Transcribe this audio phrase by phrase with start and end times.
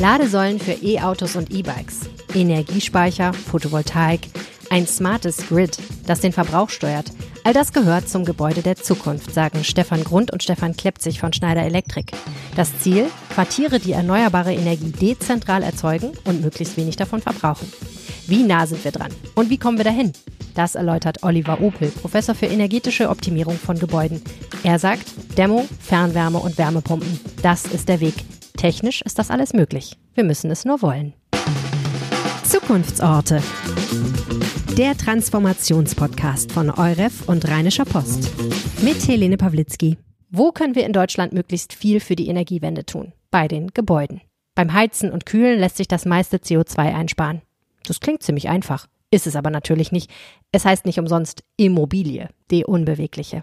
[0.00, 4.20] Ladesäulen für E-Autos und E-Bikes, Energiespeicher, Photovoltaik,
[4.70, 5.76] ein smartes Grid,
[6.06, 7.12] das den Verbrauch steuert.
[7.44, 11.64] All das gehört zum Gebäude der Zukunft, sagen Stefan Grund und Stefan Klepzig von Schneider
[11.64, 12.12] Elektrik.
[12.56, 13.08] Das Ziel?
[13.34, 17.70] Quartiere, die erneuerbare Energie dezentral erzeugen und möglichst wenig davon verbrauchen.
[18.26, 19.12] Wie nah sind wir dran?
[19.34, 20.14] Und wie kommen wir dahin?
[20.54, 24.22] Das erläutert Oliver Opel, Professor für energetische Optimierung von Gebäuden.
[24.62, 28.14] Er sagt, Dämmung, Fernwärme und Wärmepumpen, das ist der Weg.
[28.60, 29.96] Technisch ist das alles möglich.
[30.12, 31.14] Wir müssen es nur wollen.
[32.44, 33.42] Zukunftsorte.
[34.76, 38.30] Der Transformationspodcast von Euref und Rheinischer Post.
[38.82, 39.96] Mit Helene Pawlitzki.
[40.28, 43.14] Wo können wir in Deutschland möglichst viel für die Energiewende tun?
[43.30, 44.20] Bei den Gebäuden.
[44.54, 47.40] Beim Heizen und Kühlen lässt sich das meiste CO2 einsparen.
[47.86, 48.88] Das klingt ziemlich einfach.
[49.10, 50.10] Ist es aber natürlich nicht.
[50.52, 53.42] Es heißt nicht umsonst Immobilie, die unbewegliche.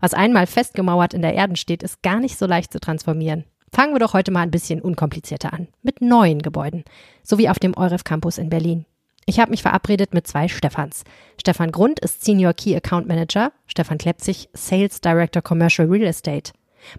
[0.00, 3.44] Was einmal festgemauert in der Erde steht, ist gar nicht so leicht zu transformieren.
[3.74, 5.66] Fangen wir doch heute mal ein bisschen unkomplizierter an.
[5.82, 6.84] Mit neuen Gebäuden.
[7.24, 8.86] So wie auf dem Euref Campus in Berlin.
[9.26, 11.02] Ich habe mich verabredet mit zwei Stefans.
[11.40, 16.52] Stefan Grund ist Senior Key Account Manager, Stefan Klepzig Sales Director Commercial Real Estate.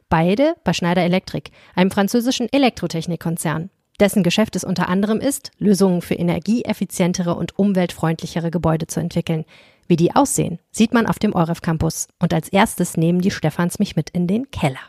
[0.10, 6.16] Beide bei Schneider Electric, einem französischen Elektrotechnikkonzern dessen Geschäft es unter anderem ist, Lösungen für
[6.16, 9.46] energieeffizientere und umweltfreundlichere Gebäude zu entwickeln.
[9.88, 12.08] Wie die aussehen, sieht man auf dem Euref Campus.
[12.20, 14.80] Und als erstes nehmen die Stefans mich mit in den Keller.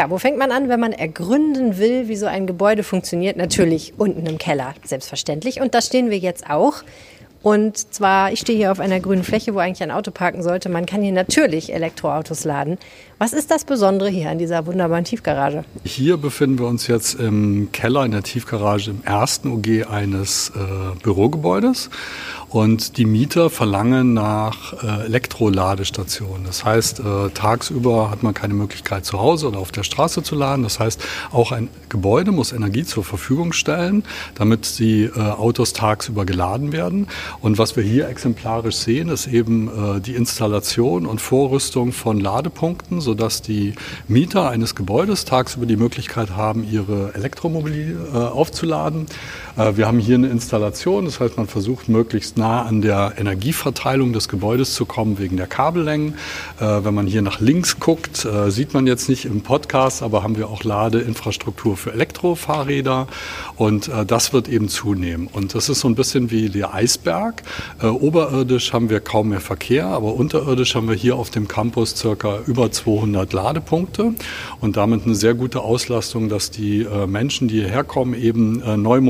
[0.00, 3.36] Tja, wo fängt man an, wenn man ergründen will, wie so ein Gebäude funktioniert?
[3.36, 5.60] Natürlich unten im Keller, selbstverständlich.
[5.60, 6.84] Und da stehen wir jetzt auch.
[7.42, 10.70] Und zwar, ich stehe hier auf einer grünen Fläche, wo eigentlich ein Auto parken sollte.
[10.70, 12.78] Man kann hier natürlich Elektroautos laden.
[13.18, 15.64] Was ist das Besondere hier an dieser wunderbaren Tiefgarage?
[15.84, 20.98] Hier befinden wir uns jetzt im Keller in der Tiefgarage im ersten OG eines äh,
[21.02, 21.90] Bürogebäudes.
[22.50, 26.42] Und die Mieter verlangen nach äh, Elektroladestationen.
[26.44, 30.34] Das heißt, äh, tagsüber hat man keine Möglichkeit zu Hause oder auf der Straße zu
[30.34, 30.64] laden.
[30.64, 34.02] Das heißt, auch ein Gebäude muss Energie zur Verfügung stellen,
[34.34, 37.06] damit die äh, Autos tagsüber geladen werden.
[37.40, 43.00] Und was wir hier exemplarisch sehen, ist eben äh, die Installation und Vorrüstung von Ladepunkten,
[43.00, 43.74] sodass die
[44.08, 49.06] Mieter eines Gebäudes tagsüber die Möglichkeit haben, ihre Elektromobilie äh, aufzuladen.
[49.60, 54.12] Äh, wir haben hier eine Installation, das heißt, man versucht möglichst nah an der Energieverteilung
[54.12, 56.14] des Gebäudes zu kommen wegen der Kabellängen.
[56.58, 60.22] Äh, wenn man hier nach links guckt, äh, sieht man jetzt nicht im Podcast, aber
[60.22, 63.06] haben wir auch Ladeinfrastruktur für Elektrofahrräder
[63.56, 65.28] und das wird eben zunehmen.
[65.30, 67.42] Und das ist so ein bisschen wie der Eisberg.
[67.82, 72.38] Oberirdisch haben wir kaum mehr Verkehr, aber unterirdisch haben wir hier auf dem Campus circa
[72.46, 74.14] über 200 Ladepunkte
[74.60, 79.00] und damit eine sehr gute Auslastung, dass die Menschen, die hierher kommen, eben neue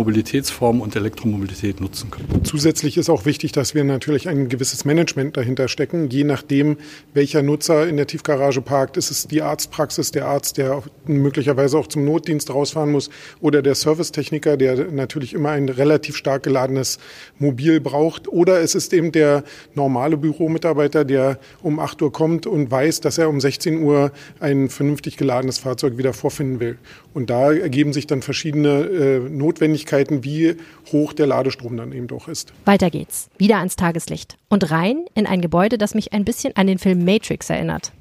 [0.41, 2.45] Mobilitätsformen und Elektromobilität nutzen können.
[2.45, 6.09] Zusätzlich ist auch wichtig, dass wir natürlich ein gewisses Management dahinter stecken.
[6.09, 6.78] Je nachdem,
[7.12, 11.87] welcher Nutzer in der Tiefgarage parkt, ist es die Arztpraxis, der Arzt, der möglicherweise auch
[11.87, 16.99] zum Notdienst rausfahren muss oder der Servicetechniker, der natürlich immer ein relativ stark geladenes
[17.39, 18.28] Mobil braucht.
[18.28, 23.19] Oder es ist eben der normale Büromitarbeiter, der um 8 Uhr kommt und weiß, dass
[23.19, 26.78] er um 16 Uhr ein vernünftig geladenes Fahrzeug wieder vorfinden will.
[27.12, 30.54] Und da ergeben sich dann verschiedene äh, Notwendigkeiten, wie
[30.93, 32.53] hoch der Ladestrom dann eben doch ist.
[32.65, 33.31] Weiter geht's geht's.
[33.38, 34.37] Wieder ans Tageslicht.
[34.48, 37.93] Und rein in ein Gebäude, das mich ein bisschen an den Film Matrix erinnert.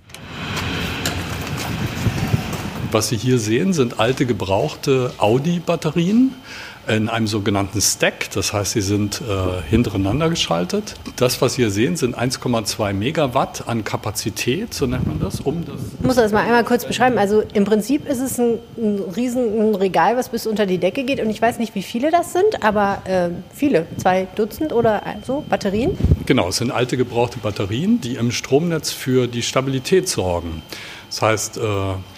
[2.92, 6.34] Was Sie hier sehen, sind alte gebrauchte Audi-Batterien
[6.88, 8.32] in einem sogenannten Stack.
[8.32, 10.96] Das heißt, sie sind äh, hintereinander geschaltet.
[11.16, 15.40] Das, was hier sehen, sind 1,2 Megawatt an Kapazität, so nennt man das.
[15.42, 17.18] Um das ich muss das mal einmal kurz beschreiben.
[17.18, 21.20] Also im Prinzip ist es ein, ein riesen Regal, was bis unter die Decke geht.
[21.20, 23.86] Und ich weiß nicht, wie viele das sind, aber äh, viele.
[23.98, 25.98] Zwei Dutzend oder so Batterien?
[26.26, 30.62] Genau, es sind alte gebrauchte Batterien, die im Stromnetz für die Stabilität sorgen.
[31.10, 31.62] Das heißt, äh,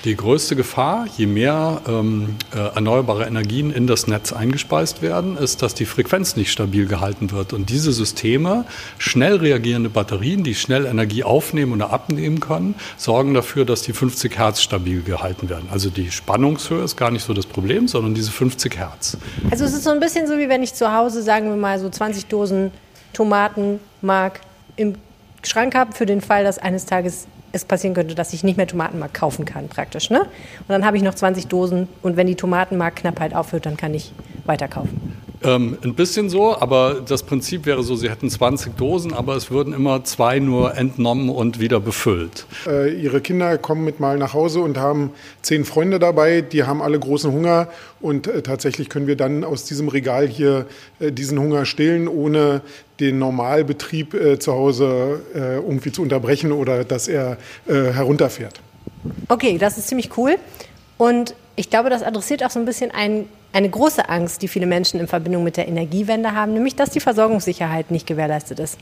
[0.03, 5.61] die größte Gefahr, je mehr ähm, äh, erneuerbare Energien in das Netz eingespeist werden, ist,
[5.61, 7.53] dass die Frequenz nicht stabil gehalten wird.
[7.53, 8.65] Und diese Systeme,
[8.97, 14.37] schnell reagierende Batterien, die schnell Energie aufnehmen oder abnehmen können, sorgen dafür, dass die 50
[14.37, 15.69] Hertz stabil gehalten werden.
[15.71, 19.17] Also die Spannungshöhe ist gar nicht so das Problem, sondern diese 50 Hertz.
[19.49, 21.79] Also es ist so ein bisschen so, wie wenn ich zu Hause, sagen wir mal,
[21.79, 22.71] so 20 Dosen
[23.13, 24.41] Tomatenmark
[24.75, 24.95] im
[25.43, 28.67] Schrank habe, für den Fall, dass eines Tages es passieren könnte, dass ich nicht mehr
[28.67, 30.09] Tomatenmark kaufen kann, praktisch.
[30.09, 30.21] Ne?
[30.21, 34.13] Und dann habe ich noch 20 Dosen und wenn die Tomatenmark-Knappheit aufhört, dann kann ich
[34.45, 35.21] weiterkaufen.
[35.43, 39.49] Ähm, ein bisschen so, aber das Prinzip wäre so, Sie hätten 20 Dosen, aber es
[39.49, 42.45] würden immer zwei nur entnommen und wieder befüllt.
[42.67, 45.11] Äh, ihre Kinder kommen mit mal nach Hause und haben
[45.41, 47.69] zehn Freunde dabei, die haben alle großen Hunger
[48.01, 50.67] und äh, tatsächlich können wir dann aus diesem Regal hier
[50.99, 52.61] äh, diesen Hunger stillen, ohne
[52.99, 57.37] den Normalbetrieb äh, zu Hause äh, irgendwie zu unterbrechen oder dass er
[57.67, 58.61] äh, herunterfährt.
[59.27, 60.35] Okay, das ist ziemlich cool.
[60.97, 64.65] Und ich glaube, das adressiert auch so ein bisschen ein eine große Angst, die viele
[64.65, 68.77] Menschen in Verbindung mit der Energiewende haben, nämlich dass die Versorgungssicherheit nicht gewährleistet ist.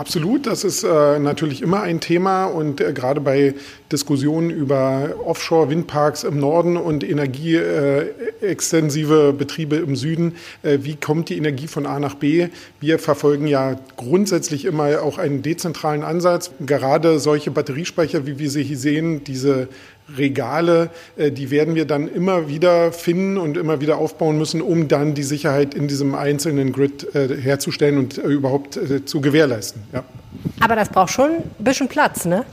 [0.00, 3.52] Absolut, das ist äh, natürlich immer ein Thema und äh, gerade bei
[3.92, 11.36] Diskussionen über Offshore-Windparks im Norden und energieextensive äh, Betriebe im Süden, äh, wie kommt die
[11.36, 12.48] Energie von A nach B?
[12.80, 16.50] Wir verfolgen ja grundsätzlich immer auch einen dezentralen Ansatz.
[16.60, 19.68] Gerade solche Batteriespeicher, wie wir sie hier sehen, diese
[20.16, 24.88] Regale, äh, die werden wir dann immer wieder finden und immer wieder aufbauen müssen, um
[24.88, 29.82] dann die Sicherheit in diesem einzelnen Grid äh, herzustellen und äh, überhaupt zu gewährleisten.
[29.92, 30.04] Ja.
[30.60, 32.44] Aber das braucht schon ein bisschen Platz, ne?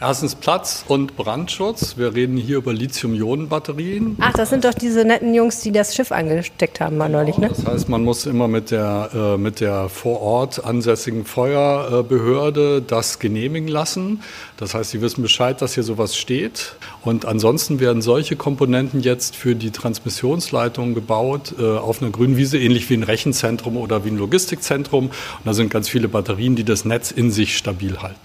[0.00, 1.96] Erstens Platz und Brandschutz.
[1.96, 4.16] Wir reden hier über Lithium-Ionen-Batterien.
[4.20, 7.48] Ach, das sind doch diese netten Jungs, die das Schiff angesteckt haben mal neulich, ne?
[7.48, 13.18] Das heißt, man muss immer mit der, äh, mit der vor Ort ansässigen Feuerbehörde das
[13.18, 14.22] genehmigen lassen.
[14.56, 16.76] Das heißt, sie wissen Bescheid, dass hier sowas steht.
[17.08, 22.58] Und ansonsten werden solche Komponenten jetzt für die Transmissionsleitungen gebaut äh, auf einer grünen Wiese,
[22.58, 25.06] ähnlich wie ein Rechenzentrum oder wie ein Logistikzentrum.
[25.06, 28.20] Und da sind ganz viele Batterien, die das Netz in sich stabil halten.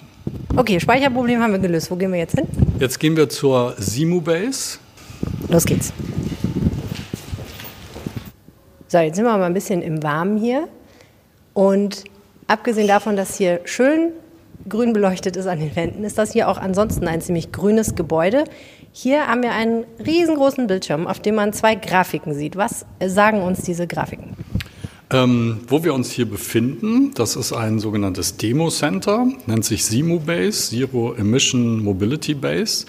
[0.58, 1.92] Okay, Speicherproblem haben wir gelöst.
[1.92, 2.46] Wo gehen wir jetzt hin?
[2.78, 4.80] Jetzt gehen wir zur Simu Base.
[5.48, 5.94] Los geht's.
[8.90, 10.68] So, jetzt sind wir mal ein bisschen im Warmen hier.
[11.54, 12.04] Und
[12.48, 14.12] abgesehen davon, dass hier schön
[14.68, 18.46] grün beleuchtet ist an den Wänden, ist das hier auch ansonsten ein ziemlich grünes Gebäude.
[18.92, 22.56] Hier haben wir einen riesengroßen Bildschirm, auf dem man zwei Grafiken sieht.
[22.56, 24.36] Was sagen uns diese Grafiken?
[25.14, 30.20] Ähm, wo wir uns hier befinden, das ist ein sogenanntes Demo Center, nennt sich SIMU
[30.20, 32.86] Base, Zero Emission Mobility Base.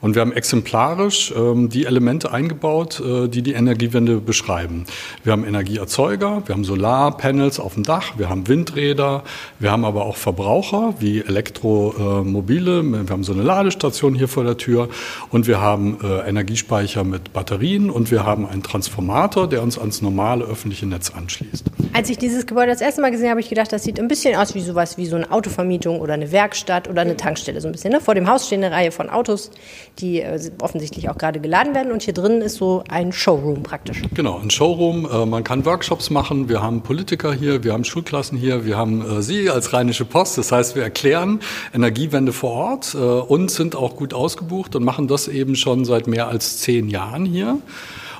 [0.00, 4.84] Und wir haben exemplarisch ähm, die Elemente eingebaut, äh, die die Energiewende beschreiben.
[5.24, 9.24] Wir haben Energieerzeuger, wir haben Solarpanels auf dem Dach, wir haben Windräder,
[9.58, 14.56] wir haben aber auch Verbraucher wie Elektromobile, wir haben so eine Ladestation hier vor der
[14.56, 14.88] Tür
[15.30, 20.02] und wir haben äh, Energiespeicher mit Batterien und wir haben einen Transformator, der uns ans
[20.02, 21.64] normale öffentliche Netz anschließt.
[21.92, 24.08] Als ich dieses Gebäude das erste Mal gesehen habe, habe ich gedacht, das sieht ein
[24.08, 27.68] bisschen aus wie sowas wie so eine Autovermietung oder eine Werkstatt oder eine Tankstelle so
[27.68, 27.92] ein bisschen.
[27.92, 28.00] Ne?
[28.00, 29.50] Vor dem Haus stehen eine Reihe von Autos,
[29.98, 31.92] die äh, offensichtlich auch gerade geladen werden.
[31.92, 34.02] Und hier drin ist so ein Showroom praktisch.
[34.14, 35.08] Genau, ein Showroom.
[35.10, 36.48] Äh, man kann Workshops machen.
[36.48, 40.38] Wir haben Politiker hier, wir haben Schulklassen hier, wir haben äh, Sie als Rheinische Post.
[40.38, 41.40] Das heißt, wir erklären
[41.74, 46.28] Energiewende vor Ort und sind auch gut ausgebucht und machen das eben schon seit mehr
[46.28, 47.58] als zehn Jahren hier.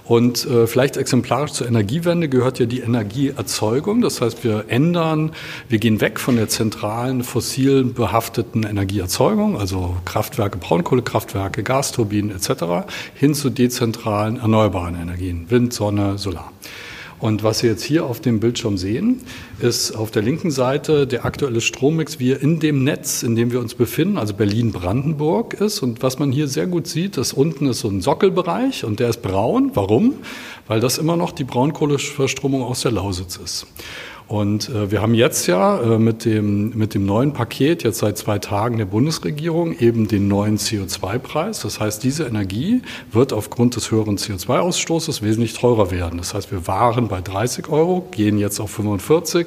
[0.09, 4.01] Und äh, vielleicht exemplarisch zur Energiewende gehört ja die Energieerzeugung.
[4.01, 5.33] Das heißt, wir ändern,
[5.69, 13.35] wir gehen weg von der zentralen fossilen behafteten Energieerzeugung, also Kraftwerke, Braunkohlekraftwerke, Gasturbinen etc., hin
[13.35, 16.53] zu dezentralen erneuerbaren Energien, Wind, Sonne, Solar.
[17.21, 19.21] Und was Sie jetzt hier auf dem Bildschirm sehen,
[19.59, 23.51] ist auf der linken Seite der aktuelle Strommix, wie er in dem Netz, in dem
[23.51, 25.83] wir uns befinden, also Berlin-Brandenburg ist.
[25.83, 29.09] Und was man hier sehr gut sieht, ist unten ist so ein Sockelbereich und der
[29.09, 29.73] ist braun.
[29.75, 30.15] Warum?
[30.69, 33.67] Weil das immer noch die Braunkohleverstromung aus der Lausitz ist.
[34.29, 38.19] Und äh, wir haben jetzt ja äh, mit, dem, mit dem neuen Paket, jetzt seit
[38.19, 41.61] zwei Tagen der Bundesregierung, eben den neuen CO2-Preis.
[41.61, 46.19] Das heißt, diese Energie wird aufgrund des höheren CO2-Ausstoßes wesentlich teurer werden.
[46.19, 49.47] Das heißt, wir waren bei 30 Euro, gehen jetzt auf 45.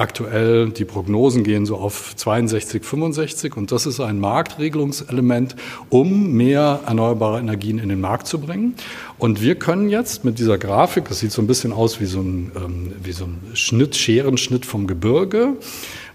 [0.00, 5.56] Aktuell, die Prognosen gehen so auf 62, 65 und das ist ein Marktregelungselement,
[5.90, 8.76] um mehr erneuerbare Energien in den Markt zu bringen.
[9.18, 12.20] Und wir können jetzt mit dieser Grafik, das sieht so ein bisschen aus wie so
[12.22, 15.58] ein, ähm, wie so ein Schnitt, Scherenschnitt vom Gebirge.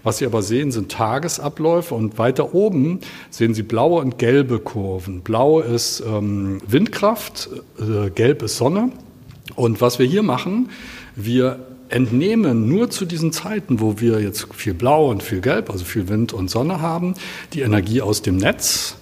[0.02, 2.98] Was Sie aber sehen, sind Tagesabläufe und weiter oben
[3.30, 5.20] sehen Sie blaue und gelbe Kurven.
[5.20, 8.90] Blau ist ähm, Windkraft, äh, gelb ist Sonne.
[9.54, 10.70] Und was wir hier machen,
[11.14, 15.84] wir entnehmen nur zu diesen Zeiten, wo wir jetzt viel Blau und viel Gelb, also
[15.84, 17.14] viel Wind und Sonne haben,
[17.52, 18.96] die Energie aus dem Netz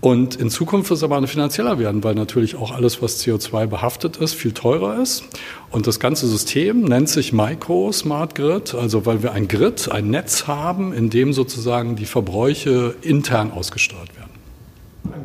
[0.00, 3.66] Und in Zukunft wird es aber eine finanzieller werden, weil natürlich auch alles, was CO2
[3.66, 5.24] behaftet ist, viel teurer ist.
[5.70, 10.10] Und das ganze System nennt sich Micro Smart Grid, also weil wir ein Grid, ein
[10.10, 14.27] Netz haben, in dem sozusagen die Verbräuche intern ausgesteuert werden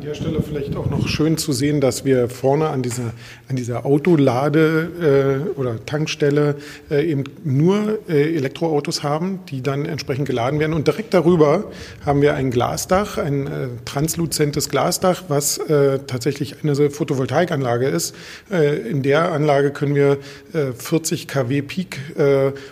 [0.04, 3.12] der Stelle vielleicht auch noch schön zu sehen, dass wir vorne an dieser,
[3.48, 6.56] an dieser Autolade äh, oder Tankstelle
[6.90, 10.74] äh, eben nur äh, Elektroautos haben, die dann entsprechend geladen werden.
[10.74, 11.64] Und direkt darüber
[12.04, 18.14] haben wir ein Glasdach, ein äh, transluzentes Glasdach, was äh, tatsächlich eine Photovoltaikanlage ist.
[18.50, 20.18] Äh, in der Anlage können wir
[20.52, 21.98] 40 kW Peak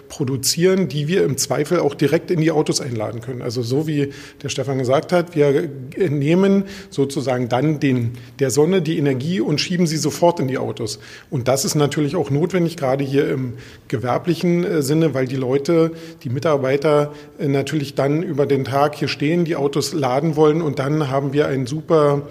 [0.09, 3.43] produzieren, die wir im Zweifel auch direkt in die Autos einladen können.
[3.43, 6.65] Also so wie der Stefan gesagt hat, wir nehmen
[7.03, 11.01] sozusagen dann den, der Sonne die Energie und schieben sie sofort in die Autos.
[11.31, 13.55] Und das ist natürlich auch notwendig, gerade hier im
[13.89, 15.91] gewerblichen äh, Sinne, weil die Leute,
[16.23, 20.79] die Mitarbeiter äh, natürlich dann über den Tag hier stehen, die Autos laden wollen und
[20.79, 22.23] dann haben wir ein super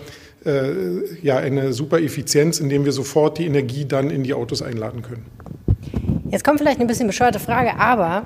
[0.46, 5.04] äh, ja, eine super Effizienz, indem wir sofort die Energie dann in die Autos einladen
[5.04, 5.26] können.
[6.32, 8.26] Jetzt kommt vielleicht eine bisschen bescheuerte Frage, aber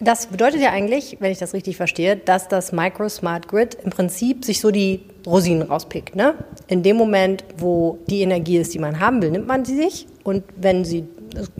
[0.00, 3.90] das bedeutet ja eigentlich, wenn ich das richtig verstehe, dass das Micro Smart Grid im
[3.90, 6.16] Prinzip sich so die Rosinen rauspickt.
[6.16, 6.34] Ne?
[6.68, 10.06] In dem Moment, wo die Energie ist, die man haben will, nimmt man sie sich
[10.24, 11.04] und wenn sie,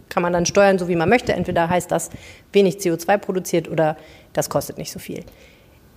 [0.08, 1.32] kann man dann steuern, so wie man möchte.
[1.32, 2.10] Entweder heißt das
[2.52, 3.96] wenig CO2 produziert oder
[4.32, 5.24] das kostet nicht so viel.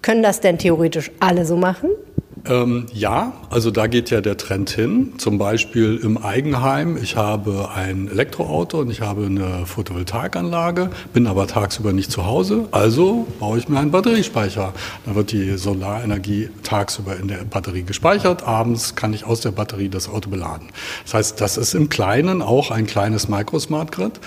[0.02, 1.90] Können das denn theoretisch alle so machen?
[2.46, 5.14] Ähm, ja, also da geht ja der Trend hin.
[5.18, 6.98] Zum Beispiel im Eigenheim.
[7.02, 12.68] Ich habe ein Elektroauto und ich habe eine Photovoltaikanlage, bin aber tagsüber nicht zu Hause.
[12.72, 14.74] Also baue ich mir einen Batteriespeicher.
[15.06, 18.44] Da wird die Solarenergie tagsüber in der Batterie gespeichert.
[18.44, 20.68] Abends kann ich aus der Batterie das Auto beladen.
[21.04, 24.20] Das heißt, das ist im Kleinen auch ein kleines Microsmart Grid.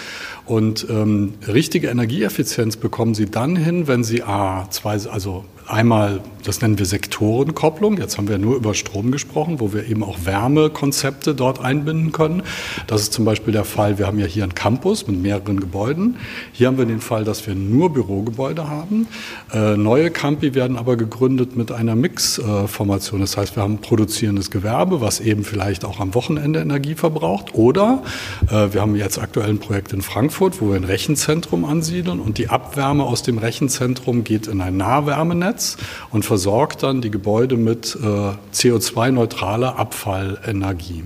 [0.46, 6.60] Und ähm, richtige Energieeffizienz bekommen Sie dann hin, wenn Sie A, zwei, also einmal, das
[6.60, 7.98] nennen wir Sektorenkopplung.
[7.98, 12.42] Jetzt haben wir nur über Strom gesprochen, wo wir eben auch Wärmekonzepte dort einbinden können.
[12.86, 16.16] Das ist zum Beispiel der Fall, wir haben ja hier einen Campus mit mehreren Gebäuden.
[16.52, 19.08] Hier haben wir den Fall, dass wir nur Bürogebäude haben.
[19.52, 23.20] Äh, neue Campi werden aber gegründet mit einer Mixformation.
[23.20, 27.54] Das heißt, wir haben produzierendes Gewerbe, was eben vielleicht auch am Wochenende Energie verbraucht.
[27.54, 28.02] Oder
[28.48, 32.38] äh, wir haben jetzt aktuell ein Projekt in Frankfurt, wo wir ein Rechenzentrum ansiedeln und
[32.38, 35.55] die Abwärme aus dem Rechenzentrum geht in ein Nahwärmenetz.
[35.56, 35.76] Netz
[36.10, 41.04] und versorgt dann die Gebäude mit äh, CO2-neutraler Abfallenergie.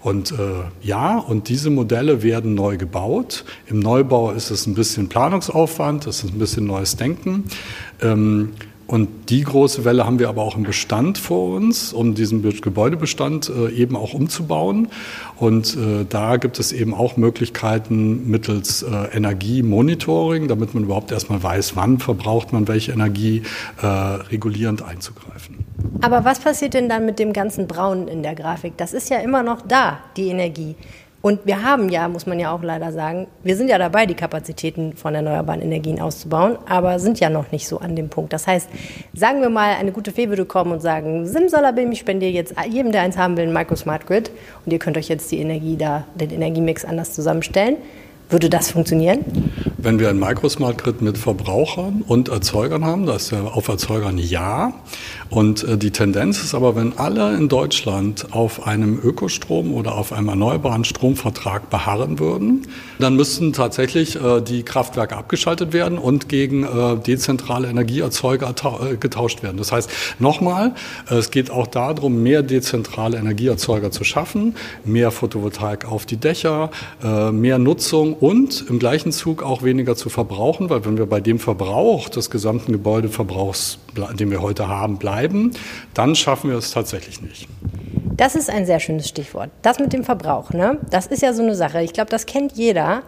[0.00, 0.36] Und äh,
[0.80, 3.44] ja, und diese Modelle werden neu gebaut.
[3.66, 7.44] Im Neubau ist es ein bisschen Planungsaufwand, es ist ein bisschen neues Denken.
[8.00, 8.52] Ähm,
[8.88, 13.50] und die große Welle haben wir aber auch im Bestand vor uns, um diesen Gebäudebestand
[13.50, 14.88] äh, eben auch umzubauen.
[15.36, 21.42] Und äh, da gibt es eben auch Möglichkeiten mittels äh, Energiemonitoring, damit man überhaupt erstmal
[21.42, 23.42] weiß, wann verbraucht man welche Energie,
[23.80, 25.58] regulierend einzugreifen.
[26.00, 28.76] Aber was passiert denn dann mit dem ganzen Braun in der Grafik?
[28.76, 30.74] Das ist ja immer noch da, die Energie.
[31.20, 34.14] Und wir haben ja, muss man ja auch leider sagen, wir sind ja dabei, die
[34.14, 38.32] Kapazitäten von erneuerbaren Energien auszubauen, aber sind ja noch nicht so an dem Punkt.
[38.32, 38.68] Das heißt,
[39.14, 42.92] sagen wir mal, eine gute Fee würde kommen und sagen, Simsalabim, ich spendiere jetzt jedem,
[42.92, 44.30] der eins haben will, ein Microsmart Grid
[44.64, 47.78] und ihr könnt euch jetzt die Energie da, den Energiemix anders zusammenstellen.
[48.30, 49.24] Würde das funktionieren?
[49.78, 54.18] Wenn wir ein Microsmart Grid mit Verbrauchern und Erzeugern haben, da ist ja auf Erzeugern
[54.18, 54.74] ja.
[55.30, 60.12] Und äh, die Tendenz ist aber, wenn alle in Deutschland auf einem Ökostrom oder auf
[60.12, 62.66] einem erneuerbaren Stromvertrag beharren würden,
[62.98, 68.54] dann müssten tatsächlich äh, die Kraftwerke abgeschaltet werden und gegen äh, dezentrale Energieerzeuger
[69.00, 69.56] getauscht werden.
[69.56, 70.74] Das heißt, nochmal,
[71.08, 74.54] es geht auch darum, mehr dezentrale Energieerzeuger zu schaffen,
[74.84, 76.70] mehr Photovoltaik auf die Dächer,
[77.32, 81.38] mehr Nutzung und im gleichen Zug auch weniger zu verbrauchen, weil wenn wir bei dem
[81.38, 83.78] Verbrauch des gesamten Gebäudeverbrauchs,
[84.18, 85.52] den wir heute haben, bleiben,
[85.94, 87.48] dann schaffen wir es tatsächlich nicht.
[88.16, 89.50] Das ist ein sehr schönes Stichwort.
[89.62, 90.78] Das mit dem Verbrauch, ne?
[90.90, 91.82] das ist ja so eine Sache.
[91.82, 93.02] Ich glaube, das kennt jeder,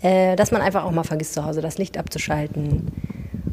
[0.00, 2.92] äh, dass man einfach auch mal vergisst zu Hause das Licht abzuschalten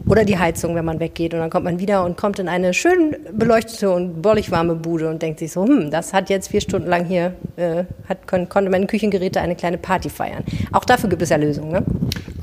[0.08, 1.34] oder die Heizung, wenn man weggeht.
[1.34, 5.10] Und dann kommt man wieder und kommt in eine schön beleuchtete und bollig warme Bude
[5.10, 8.50] und denkt sich so, hm, das hat jetzt vier Stunden lang hier, äh, hat, kon
[8.50, 10.44] konnte meine Küchengeräte eine kleine Party feiern.
[10.72, 11.84] Auch dafür gibt es ja Lösungen, ne?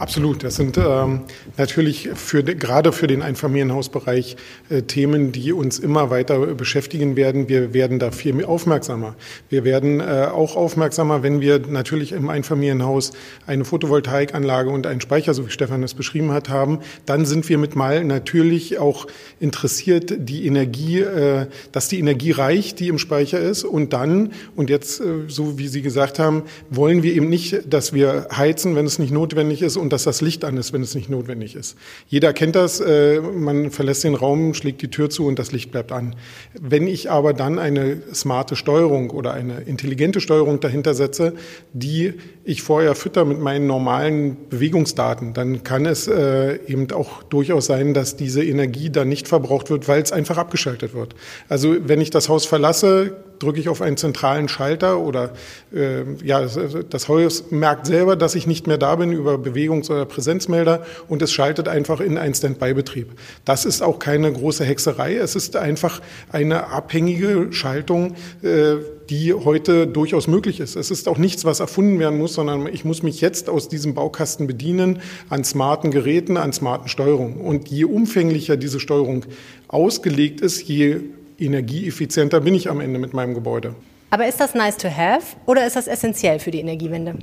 [0.00, 0.42] Absolut.
[0.44, 1.20] Das sind ähm,
[1.58, 4.36] natürlich für, gerade für den Einfamilienhausbereich
[4.70, 7.50] äh, Themen, die uns immer weiter beschäftigen werden.
[7.50, 9.14] Wir werden da viel aufmerksamer.
[9.50, 13.12] Wir werden äh, auch aufmerksamer, wenn wir natürlich im Einfamilienhaus
[13.46, 16.78] eine Photovoltaikanlage und einen Speicher, so wie Stefan das beschrieben hat, haben.
[17.04, 19.06] Dann sind wir mit Mal natürlich auch
[19.38, 23.64] interessiert, die Energie, äh, dass die Energie reicht, die im Speicher ist.
[23.64, 27.92] Und dann, und jetzt, äh, so wie Sie gesagt haben, wollen wir eben nicht, dass
[27.92, 30.82] wir heizen, wenn es nicht notwendig ist und und dass das Licht an ist, wenn
[30.82, 31.76] es nicht notwendig ist.
[32.06, 35.72] Jeder kennt das, äh, man verlässt den Raum, schlägt die Tür zu und das Licht
[35.72, 36.14] bleibt an.
[36.54, 41.34] Wenn ich aber dann eine smarte Steuerung oder eine intelligente Steuerung dahinter setze,
[41.72, 47.66] die ich vorher fütter mit meinen normalen Bewegungsdaten, dann kann es äh, eben auch durchaus
[47.66, 51.16] sein, dass diese Energie dann nicht verbraucht wird, weil es einfach abgeschaltet wird.
[51.48, 55.32] Also wenn ich das Haus verlasse, drücke ich auf einen zentralen Schalter oder
[55.74, 56.46] äh, ja,
[56.88, 61.22] das Haus merkt selber, dass ich nicht mehr da bin über Bewegungs- oder Präsenzmelder und
[61.22, 63.08] es schaltet einfach in einen Standby-Betrieb.
[63.44, 68.76] Das ist auch keine große Hexerei, es ist einfach eine abhängige Schaltung, äh,
[69.08, 70.76] die heute durchaus möglich ist.
[70.76, 73.94] Es ist auch nichts, was erfunden werden muss, sondern ich muss mich jetzt aus diesem
[73.94, 77.40] Baukasten bedienen an smarten Geräten, an smarten Steuerungen.
[77.40, 79.24] Und je umfänglicher diese Steuerung
[79.66, 81.00] ausgelegt ist, je
[81.40, 83.74] energieeffizienter bin ich am Ende mit meinem Gebäude.
[84.10, 87.14] Aber ist das nice to have oder ist das essentiell für die Energiewende?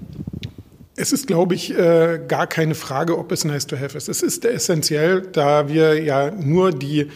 [0.95, 4.09] Es ist, glaube ich, äh, gar keine Frage, ob es nice to have ist.
[4.09, 7.07] Es ist essentiell, da wir ja nur die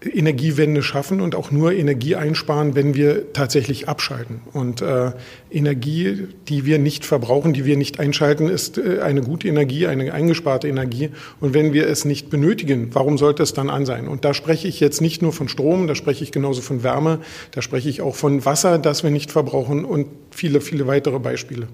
[0.00, 4.40] Energiewende schaffen und auch nur Energie einsparen, wenn wir tatsächlich abschalten.
[4.52, 5.12] Und äh,
[5.50, 10.12] Energie, die wir nicht verbrauchen, die wir nicht einschalten, ist äh, eine gute Energie, eine
[10.12, 11.10] eingesparte Energie.
[11.40, 14.08] Und wenn wir es nicht benötigen, warum sollte es dann an sein?
[14.08, 17.20] Und da spreche ich jetzt nicht nur von Strom, da spreche ich genauso von Wärme,
[17.52, 21.68] da spreche ich auch von Wasser, das wir nicht verbrauchen und viele, viele weitere Beispiele.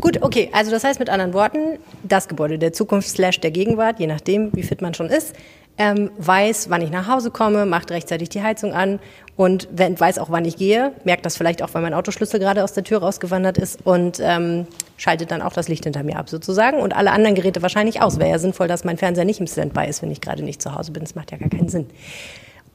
[0.00, 0.48] Gut, okay.
[0.52, 4.50] Also das heißt mit anderen Worten, das Gebäude der Zukunft slash der Gegenwart, je nachdem,
[4.54, 5.34] wie fit man schon ist,
[5.78, 8.98] ähm, weiß, wann ich nach Hause komme, macht rechtzeitig die Heizung an
[9.36, 12.64] und wenn, weiß auch, wann ich gehe, merkt das vielleicht auch, weil mein Autoschlüssel gerade
[12.64, 14.66] aus der Tür rausgewandert ist und ähm,
[14.96, 18.18] schaltet dann auch das Licht hinter mir ab sozusagen und alle anderen Geräte wahrscheinlich aus.
[18.18, 20.74] Wäre ja sinnvoll, dass mein Fernseher nicht im Standby ist, wenn ich gerade nicht zu
[20.74, 21.02] Hause bin.
[21.02, 21.86] Das macht ja gar keinen Sinn.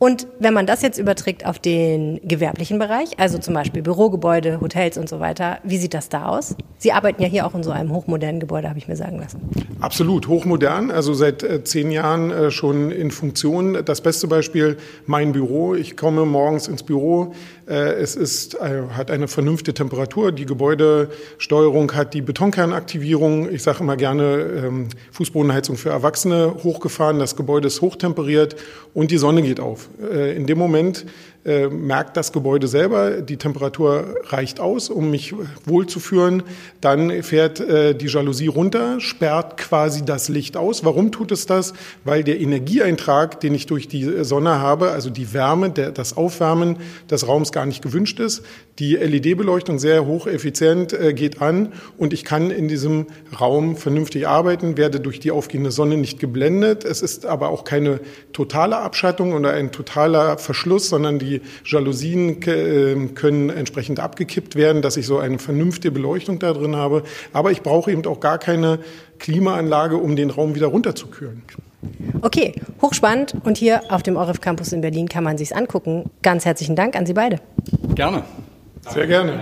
[0.03, 4.97] Und wenn man das jetzt überträgt auf den gewerblichen Bereich, also zum Beispiel Bürogebäude, Hotels
[4.97, 6.55] und so weiter, wie sieht das da aus?
[6.79, 9.47] Sie arbeiten ja hier auch in so einem hochmodernen Gebäude, habe ich mir sagen lassen.
[9.79, 13.85] Absolut, hochmodern, also seit äh, zehn Jahren äh, schon in Funktion.
[13.85, 15.75] Das beste Beispiel, mein Büro.
[15.75, 17.35] Ich komme morgens ins Büro,
[17.67, 20.31] äh, es ist, hat eine vernünftige Temperatur.
[20.31, 23.51] Die Gebäudesteuerung hat die Betonkernaktivierung.
[23.51, 27.19] Ich sage immer gerne ähm, Fußbodenheizung für Erwachsene hochgefahren.
[27.19, 28.55] Das Gebäude ist hochtemperiert
[28.95, 29.90] und die Sonne geht auf.
[29.99, 31.05] Äh, in dem Moment
[31.43, 35.33] äh, merkt das Gebäude selber, die Temperatur reicht aus, um mich
[35.65, 36.43] wohlzuführen.
[36.81, 40.85] Dann fährt äh, die Jalousie runter, sperrt quasi das Licht aus.
[40.85, 41.73] Warum tut es das?
[42.03, 46.77] Weil der Energieeintrag, den ich durch die Sonne habe, also die Wärme, der, das Aufwärmen
[47.09, 48.43] des Raums gar nicht gewünscht ist.
[48.77, 53.07] Die LED-Beleuchtung sehr hocheffizient äh, geht an und ich kann in diesem
[53.39, 56.85] Raum vernünftig arbeiten, werde durch die aufgehende Sonne nicht geblendet.
[56.85, 57.99] Es ist aber auch keine
[58.31, 64.81] totale Abschattung oder ein totaler Verschluss, sondern die die Jalousien ähm, können entsprechend abgekippt werden,
[64.81, 67.03] dass ich so eine vernünftige Beleuchtung da drin habe.
[67.33, 68.79] Aber ich brauche eben auch gar keine
[69.19, 71.43] Klimaanlage, um den Raum wieder runterzukühlen.
[72.21, 73.35] Okay, hochspannend.
[73.43, 76.09] Und hier auf dem ORF Campus in Berlin kann man sich's angucken.
[76.21, 77.39] Ganz herzlichen Dank an Sie beide.
[77.95, 78.23] Gerne.
[78.89, 79.41] Sehr gerne.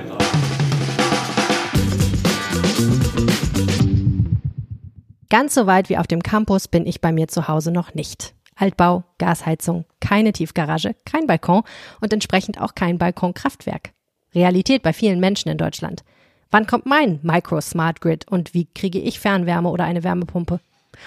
[5.30, 8.34] Ganz so weit wie auf dem Campus bin ich bei mir zu Hause noch nicht.
[8.60, 11.64] Altbau, Gasheizung, keine Tiefgarage, kein Balkon
[12.02, 13.92] und entsprechend auch kein Balkonkraftwerk.
[14.36, 16.04] Realität bei vielen Menschen in Deutschland.
[16.52, 20.60] Wann kommt mein Micro Smart Grid und wie kriege ich Fernwärme oder eine Wärmepumpe?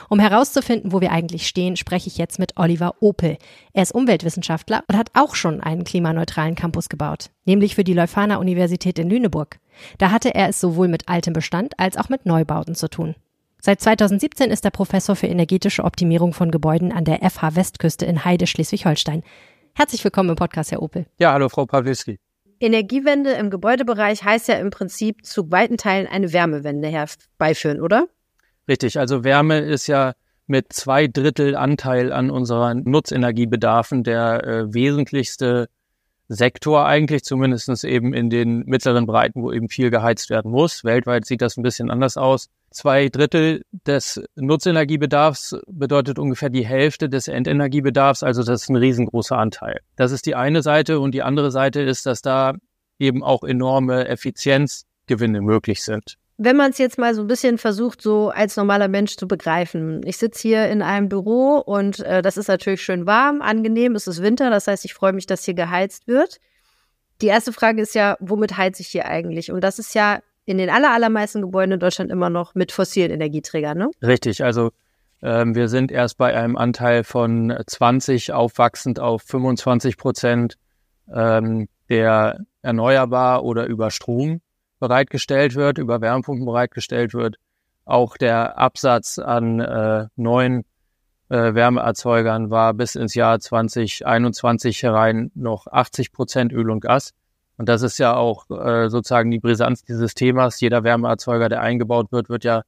[0.09, 3.37] Um herauszufinden, wo wir eigentlich stehen, spreche ich jetzt mit Oliver Opel.
[3.73, 8.37] Er ist Umweltwissenschaftler und hat auch schon einen klimaneutralen Campus gebaut, nämlich für die Leuphana
[8.37, 9.59] Universität in Lüneburg.
[9.99, 13.15] Da hatte er es sowohl mit altem Bestand als auch mit Neubauten zu tun.
[13.65, 18.25] Seit 2017 ist er Professor für energetische Optimierung von Gebäuden an der FH Westküste in
[18.25, 19.23] Heide, Schleswig-Holstein.
[19.75, 21.07] Herzlich willkommen im Podcast, Herr Opel.
[21.21, 22.19] Ja, hallo, Frau Pawlitzki.
[22.59, 28.09] Energiewende im Gebäudebereich heißt ja im Prinzip zu weiten Teilen eine Wärmewende herbeiführen, oder?
[28.67, 30.15] Richtig, also Wärme ist ja
[30.49, 35.69] mit zwei Drittel Anteil an unseren Nutzenergiebedarfen der äh, wesentlichste
[36.29, 40.85] Sektor eigentlich, zumindest eben in den mittleren Breiten, wo eben viel geheizt werden muss.
[40.85, 42.49] Weltweit sieht das ein bisschen anders aus.
[42.71, 49.37] Zwei Drittel des Nutzenergiebedarfs bedeutet ungefähr die Hälfte des Endenergiebedarfs, also das ist ein riesengroßer
[49.37, 49.81] Anteil.
[49.97, 52.55] Das ist die eine Seite und die andere Seite ist, dass da
[52.99, 56.17] eben auch enorme Effizienzgewinne möglich sind.
[56.39, 60.01] Wenn man es jetzt mal so ein bisschen versucht, so als normaler Mensch zu begreifen.
[60.05, 64.07] Ich sitze hier in einem Büro und äh, das ist natürlich schön warm, angenehm, es
[64.07, 66.41] ist Winter, das heißt, ich freue mich, dass hier geheizt wird.
[67.21, 69.53] Die erste Frage ist ja, womit heize ich hier eigentlich?
[69.53, 73.79] Und das ist ja in den allermeisten Gebäuden in Deutschland immer noch mit fossilen Energieträgern,
[73.79, 73.91] ne?
[74.03, 74.71] Richtig, also
[75.23, 80.59] ähm, wir sind erst bei einem Anteil von 20 aufwachsend auf 25 Prozent,
[81.15, 84.41] ähm, der erneuerbar oder über Strom
[84.83, 87.37] bereitgestellt wird, über Wärmepumpen bereitgestellt wird.
[87.85, 90.65] auch der Absatz an äh, neuen
[91.29, 97.13] äh, Wärmeerzeugern war bis ins Jahr 2021 herein noch 80 Prozent Öl und Gas.
[97.57, 100.61] Und das ist ja auch äh, sozusagen die Brisanz dieses Themas.
[100.61, 102.63] Jeder Wärmeerzeuger, der eingebaut wird, wird ja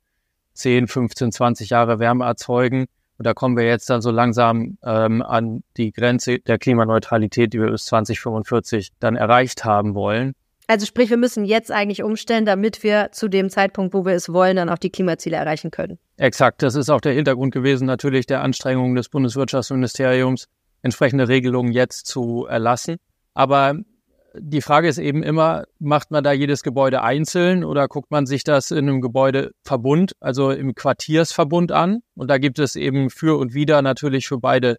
[0.55, 2.87] 10, 15, 20 Jahre Wärme erzeugen.
[3.19, 7.61] Und da kommen wir jetzt dann so langsam ähm, an die Grenze der Klimaneutralität, die
[7.61, 10.35] wir bis 2045 dann erreicht haben wollen.
[10.67, 14.33] Also sprich, wir müssen jetzt eigentlich umstellen, damit wir zu dem Zeitpunkt, wo wir es
[14.33, 15.99] wollen, dann auch die Klimaziele erreichen können.
[16.17, 20.49] Exakt, das ist auch der Hintergrund gewesen, natürlich der Anstrengungen des Bundeswirtschaftsministeriums,
[20.83, 22.97] entsprechende Regelungen jetzt zu erlassen.
[23.35, 23.75] Aber
[24.37, 28.43] die Frage ist eben immer, macht man da jedes Gebäude einzeln oder guckt man sich
[28.43, 32.01] das in einem Gebäudeverbund, also im Quartiersverbund an?
[32.15, 34.79] Und da gibt es eben für und wieder natürlich für beide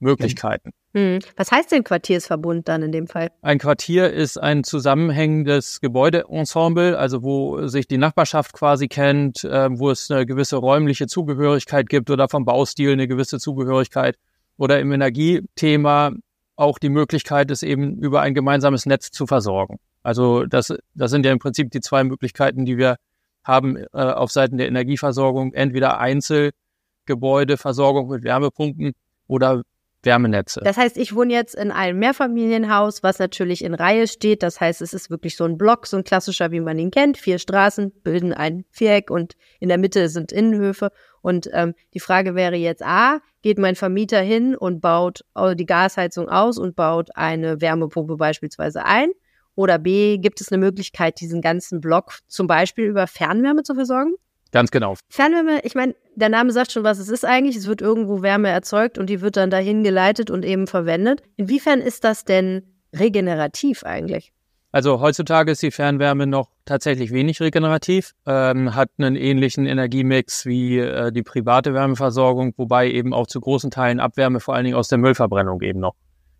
[0.00, 0.72] Möglichkeiten.
[0.94, 1.18] Hm.
[1.36, 3.30] Was heißt denn Quartiersverbund dann in dem Fall?
[3.42, 9.90] Ein Quartier ist ein zusammenhängendes Gebäudeensemble, also wo sich die Nachbarschaft quasi kennt, äh, wo
[9.90, 14.16] es eine gewisse räumliche Zugehörigkeit gibt oder vom Baustil eine gewisse Zugehörigkeit.
[14.56, 16.12] Oder im Energiethema
[16.56, 19.78] auch die Möglichkeit ist eben über ein gemeinsames Netz zu versorgen.
[20.02, 22.96] Also das, das sind ja im Prinzip die zwei Möglichkeiten, die wir
[23.44, 25.52] haben äh, auf Seiten der Energieversorgung.
[25.52, 28.94] Entweder Einzelgebäudeversorgung mit Wärmepumpen
[29.28, 29.62] oder
[30.08, 30.60] Wärmenetze.
[30.64, 34.42] Das heißt, ich wohne jetzt in einem Mehrfamilienhaus, was natürlich in Reihe steht.
[34.42, 37.18] Das heißt, es ist wirklich so ein Block, so ein klassischer, wie man ihn kennt.
[37.18, 40.90] Vier Straßen bilden ein Viereck und in der Mitte sind Innenhöfe.
[41.20, 46.28] Und ähm, die Frage wäre jetzt A, geht mein Vermieter hin und baut die Gasheizung
[46.28, 49.10] aus und baut eine Wärmepumpe beispielsweise ein?
[49.54, 54.14] Oder B, gibt es eine Möglichkeit, diesen ganzen Block zum Beispiel über Fernwärme zu versorgen?
[54.50, 54.94] Ganz genau.
[55.10, 57.56] Fernwärme, ich meine, der Name sagt schon, was es ist eigentlich.
[57.56, 61.22] Es wird irgendwo Wärme erzeugt und die wird dann dahin geleitet und eben verwendet.
[61.36, 62.62] Inwiefern ist das denn
[62.94, 64.32] regenerativ eigentlich?
[64.70, 70.78] Also heutzutage ist die Fernwärme noch tatsächlich wenig regenerativ, ähm, hat einen ähnlichen Energiemix wie
[70.78, 74.88] äh, die private Wärmeversorgung, wobei eben auch zu großen Teilen Abwärme vor allen Dingen aus
[74.88, 75.94] der Müllverbrennung eben noch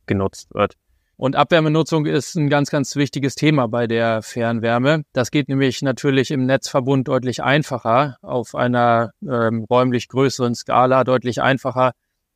[0.06, 0.74] genutzt wird.
[1.18, 5.02] Und Abwärmenutzung ist ein ganz, ganz wichtiges Thema bei der Fernwärme.
[5.12, 11.42] Das geht nämlich natürlich im Netzverbund deutlich einfacher, auf einer ähm, räumlich größeren Skala deutlich
[11.42, 11.90] einfacher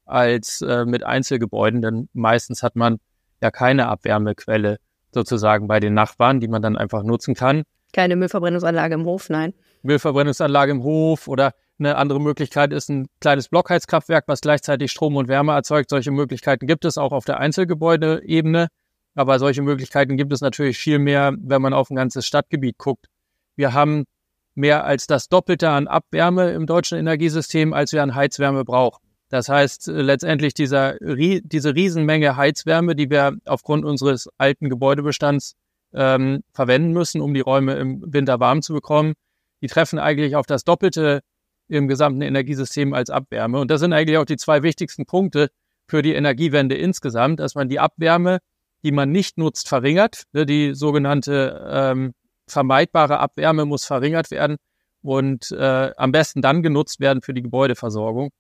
[0.05, 2.99] als äh, mit Einzelgebäuden, denn meistens hat man
[3.41, 4.79] ja keine Abwärmequelle
[5.13, 7.63] sozusagen bei den Nachbarn, die man dann einfach nutzen kann.
[7.93, 9.55] Keine Müllverbrennungsanlage im Hof, nein.
[9.83, 15.29] Müllverbrennungsanlage im Hof oder eine andere Möglichkeit ist ein kleines Blockheizkraftwerk, was gleichzeitig Strom und
[15.29, 15.91] Wärme erzeugt.
[15.91, 18.69] Solche Möglichkeiten gibt es auch auf der Einzelgebäudeebene.
[19.15, 23.07] Aber solche Möglichkeiten gibt es natürlich viel mehr, wenn man auf ein ganzes Stadtgebiet guckt.
[23.57, 24.05] Wir haben
[24.55, 29.03] mehr als das Doppelte an Abwärme im deutschen Energiesystem, als wir an Heizwärme brauchen.
[29.29, 35.55] Das heißt, letztendlich dieser, diese Riesenmenge Heizwärme, die wir aufgrund unseres alten Gebäudebestands
[35.95, 39.15] ähm, verwenden müssen, um die Räume im Winter warm zu bekommen,
[39.63, 41.21] die treffen eigentlich auf das Doppelte
[41.73, 43.59] im gesamten Energiesystem als Abwärme.
[43.59, 45.51] Und das sind eigentlich auch die zwei wichtigsten Punkte
[45.89, 48.39] für die Energiewende insgesamt, dass man die Abwärme,
[48.85, 50.25] die man nicht nutzt, verringert.
[50.33, 52.13] Ne, die sogenannte ähm,
[52.47, 54.59] vermeidbare Abwärme muss verringert werden
[55.01, 58.31] und äh, am besten dann genutzt werden für die Gebäudeversorgung.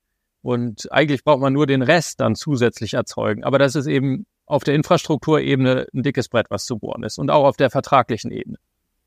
[0.42, 3.44] Und eigentlich braucht man nur den Rest dann zusätzlich erzeugen.
[3.44, 7.30] Aber das ist eben auf der Infrastrukturebene ein dickes Brett, was zu bohren ist und
[7.30, 8.58] auch auf der vertraglichen Ebene.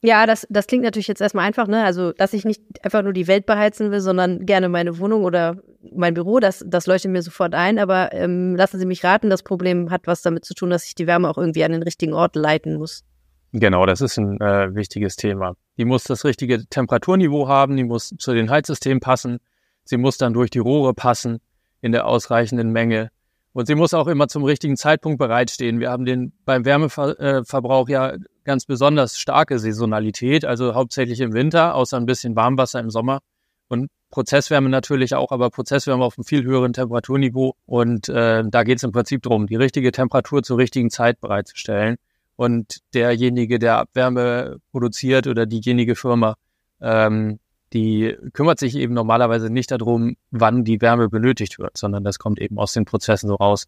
[0.06, 1.84] Ja, das, das klingt natürlich jetzt erstmal einfach, ne?
[1.84, 5.58] Also, dass ich nicht einfach nur die Welt beheizen will, sondern gerne meine Wohnung oder
[5.96, 7.80] mein Büro, das, das leuchtet mir sofort ein.
[7.80, 10.94] Aber ähm, lassen Sie mich raten, das Problem hat was damit zu tun, dass ich
[10.94, 13.04] die Wärme auch irgendwie an den richtigen Ort leiten muss.
[13.52, 15.56] Genau, das ist ein äh, wichtiges Thema.
[15.78, 19.40] Die muss das richtige Temperaturniveau haben, die muss zu den Heizsystemen passen,
[19.86, 21.40] sie muss dann durch die Rohre passen
[21.82, 23.10] in der ausreichenden Menge.
[23.54, 25.80] Und sie muss auch immer zum richtigen Zeitpunkt bereitstehen.
[25.80, 28.14] Wir haben den beim Wärmeverbrauch ja
[28.46, 33.20] ganz besonders starke Saisonalität, also hauptsächlich im Winter, außer ein bisschen Warmwasser im Sommer.
[33.68, 37.56] Und Prozesswärme natürlich auch, aber Prozesswärme auf einem viel höheren Temperaturniveau.
[37.66, 41.98] Und äh, da geht es im Prinzip darum, die richtige Temperatur zur richtigen Zeit bereitzustellen.
[42.38, 46.36] Und derjenige, der Abwärme produziert oder diejenige Firma,
[46.82, 47.40] ähm,
[47.74, 52.40] die kümmert sich eben normalerweise nicht darum, wann die Wärme benötigt wird, sondern das kommt
[52.40, 53.66] eben aus den Prozessen so raus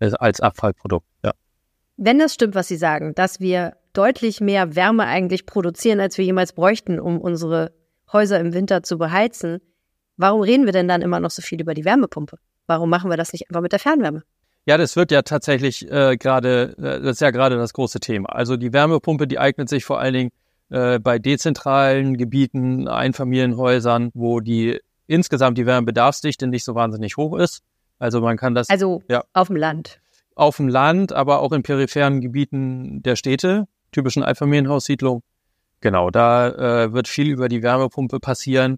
[0.00, 1.06] äh, als Abfallprodukt.
[1.22, 1.32] Ja.
[1.96, 6.24] Wenn das stimmt, was Sie sagen, dass wir deutlich mehr Wärme eigentlich produzieren, als wir
[6.24, 7.72] jemals bräuchten, um unsere
[8.12, 9.60] Häuser im Winter zu beheizen,
[10.16, 12.38] warum reden wir denn dann immer noch so viel über die Wärmepumpe?
[12.66, 14.22] Warum machen wir das nicht einfach mit der Fernwärme?
[14.66, 18.30] Ja, das wird ja tatsächlich äh, gerade, äh, das ist ja gerade das große Thema.
[18.30, 20.30] Also die Wärmepumpe, die eignet sich vor allen Dingen
[20.70, 27.62] äh, bei dezentralen Gebieten, Einfamilienhäusern, wo die insgesamt die Wärmebedarfsdichte nicht so wahnsinnig hoch ist.
[27.98, 28.70] Also man kann das.
[28.70, 30.00] Also ja, auf dem Land.
[30.34, 35.22] Auf dem Land, aber auch in peripheren Gebieten der Städte, typischen Einfamilienhaussiedlungen.
[35.80, 38.76] Genau, da äh, wird viel über die Wärmepumpe passieren.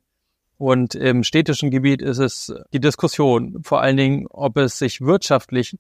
[0.59, 5.77] Und im städtischen Gebiet ist es die Diskussion, vor allen Dingen, ob es sich wirtschaftlich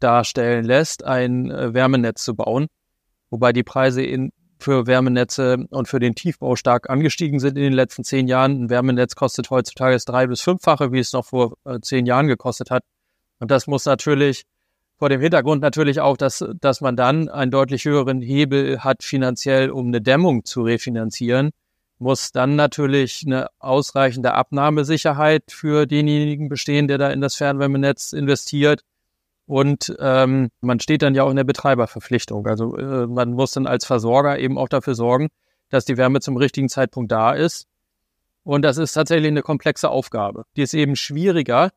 [0.00, 2.66] darstellen lässt, ein äh, Wärmenetz zu bauen,
[3.30, 7.72] wobei die Preise in, für Wärmenetze und für den Tiefbau stark angestiegen sind in den
[7.72, 8.64] letzten zehn Jahren.
[8.64, 12.26] Ein Wärmenetz kostet heutzutage das drei- bis fünffache, wie es noch vor äh, zehn Jahren
[12.26, 12.82] gekostet hat.
[13.38, 14.42] Und das muss natürlich
[15.02, 19.68] vor dem Hintergrund natürlich auch, dass, dass man dann einen deutlich höheren Hebel hat finanziell,
[19.68, 21.50] um eine Dämmung zu refinanzieren,
[21.98, 28.82] muss dann natürlich eine ausreichende Abnahmesicherheit für denjenigen bestehen, der da in das Fernwärmenetz investiert.
[29.46, 32.46] Und ähm, man steht dann ja auch in der Betreiberverpflichtung.
[32.46, 35.30] Also äh, man muss dann als Versorger eben auch dafür sorgen,
[35.68, 37.66] dass die Wärme zum richtigen Zeitpunkt da ist.
[38.44, 40.44] Und das ist tatsächlich eine komplexe Aufgabe.
[40.54, 41.70] Die ist eben schwieriger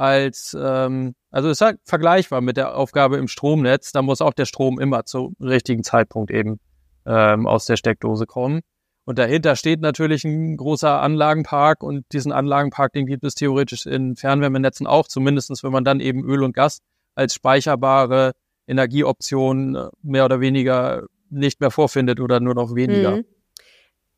[0.00, 3.92] als, ähm, also ist halt vergleichbar mit der Aufgabe im Stromnetz.
[3.92, 6.58] Da muss auch der Strom immer zum richtigen Zeitpunkt eben
[7.04, 8.60] ähm, aus der Steckdose kommen.
[9.04, 14.16] Und dahinter steht natürlich ein großer Anlagenpark und diesen Anlagenpark, den gibt es theoretisch in
[14.16, 16.78] Fernwärmenetzen auch, zumindestens wenn man dann eben Öl und Gas
[17.14, 18.32] als speicherbare
[18.66, 23.18] Energieoption äh, mehr oder weniger nicht mehr vorfindet oder nur noch weniger.
[23.18, 23.24] Mhm.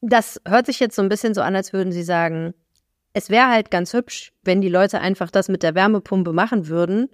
[0.01, 2.55] Das hört sich jetzt so ein bisschen so an, als würden Sie sagen,
[3.13, 7.09] es wäre halt ganz hübsch, wenn die Leute einfach das mit der Wärmepumpe machen würden.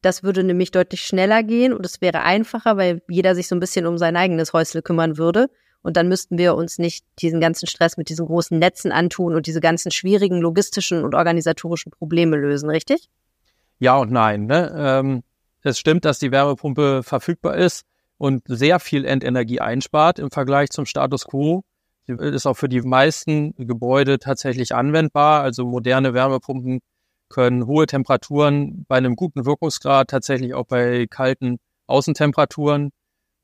[0.00, 3.60] Das würde nämlich deutlich schneller gehen und es wäre einfacher, weil jeder sich so ein
[3.60, 5.48] bisschen um sein eigenes Häusle kümmern würde.
[5.82, 9.46] Und dann müssten wir uns nicht diesen ganzen Stress mit diesen großen Netzen antun und
[9.46, 13.08] diese ganzen schwierigen logistischen und organisatorischen Probleme lösen, richtig?
[13.78, 14.46] Ja und nein.
[14.46, 14.72] Ne?
[14.76, 15.22] Ähm,
[15.62, 17.84] es stimmt, dass die Wärmepumpe verfügbar ist
[18.16, 21.64] und sehr viel Endenergie einspart im Vergleich zum Status quo.
[22.06, 25.42] Sie ist auch für die meisten Gebäude tatsächlich anwendbar.
[25.42, 26.80] Also moderne Wärmepumpen
[27.28, 32.90] können hohe Temperaturen bei einem guten Wirkungsgrad tatsächlich auch bei kalten Außentemperaturen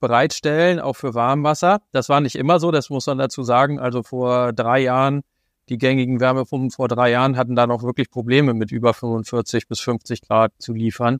[0.00, 1.80] bereitstellen, auch für Warmwasser.
[1.92, 3.78] Das war nicht immer so, das muss man dazu sagen.
[3.78, 5.22] Also vor drei Jahren,
[5.68, 9.80] die gängigen Wärmepumpen vor drei Jahren hatten da noch wirklich Probleme mit über 45 bis
[9.80, 11.18] 50 Grad zu liefern.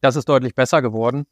[0.00, 1.26] Das ist deutlich besser geworden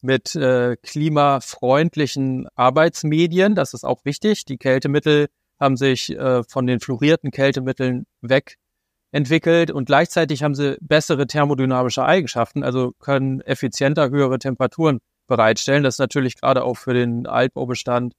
[0.00, 3.54] mit äh, klimafreundlichen Arbeitsmedien.
[3.54, 4.44] Das ist auch wichtig.
[4.44, 11.26] Die Kältemittel haben sich äh, von den fluorierten Kältemitteln wegentwickelt und gleichzeitig haben sie bessere
[11.26, 15.82] thermodynamische Eigenschaften, also können effizienter höhere Temperaturen bereitstellen.
[15.82, 18.14] Das ist natürlich gerade auch für den Altbaubestand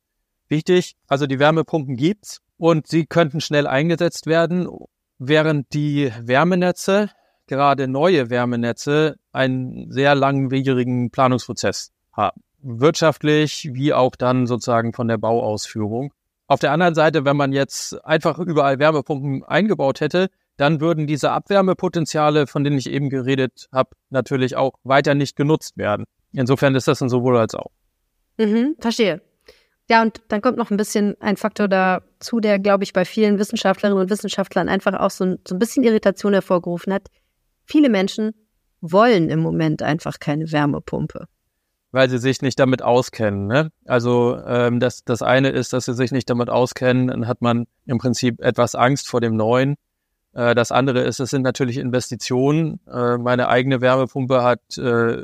[0.49, 0.95] wichtig.
[1.07, 4.67] Also die Wärmepumpen gibt's und sie könnten schnell eingesetzt werden,
[5.17, 7.09] während die Wärmenetze
[7.49, 12.41] gerade neue Wärmenetze einen sehr langwierigen Planungsprozess haben.
[12.61, 16.13] Wirtschaftlich wie auch dann sozusagen von der Bauausführung.
[16.47, 21.31] Auf der anderen Seite, wenn man jetzt einfach überall Wärmepumpen eingebaut hätte, dann würden diese
[21.31, 26.05] Abwärmepotenziale, von denen ich eben geredet habe, natürlich auch weiter nicht genutzt werden.
[26.33, 27.71] Insofern ist das ein sowohl als auch.
[28.37, 29.21] Mhm, verstehe.
[29.89, 33.39] Ja, und dann kommt noch ein bisschen ein Faktor dazu, der, glaube ich, bei vielen
[33.39, 37.07] Wissenschaftlerinnen und Wissenschaftlern einfach auch so ein, so ein bisschen Irritation hervorgerufen hat.
[37.69, 38.31] Viele Menschen
[38.81, 41.27] wollen im Moment einfach keine Wärmepumpe.
[41.91, 43.45] Weil sie sich nicht damit auskennen.
[43.45, 43.71] Ne?
[43.85, 47.67] Also ähm, das, das eine ist, dass sie sich nicht damit auskennen, dann hat man
[47.85, 49.75] im Prinzip etwas Angst vor dem Neuen.
[50.33, 52.79] Äh, das andere ist, es sind natürlich Investitionen.
[52.91, 55.23] Äh, meine eigene Wärmepumpe hat äh,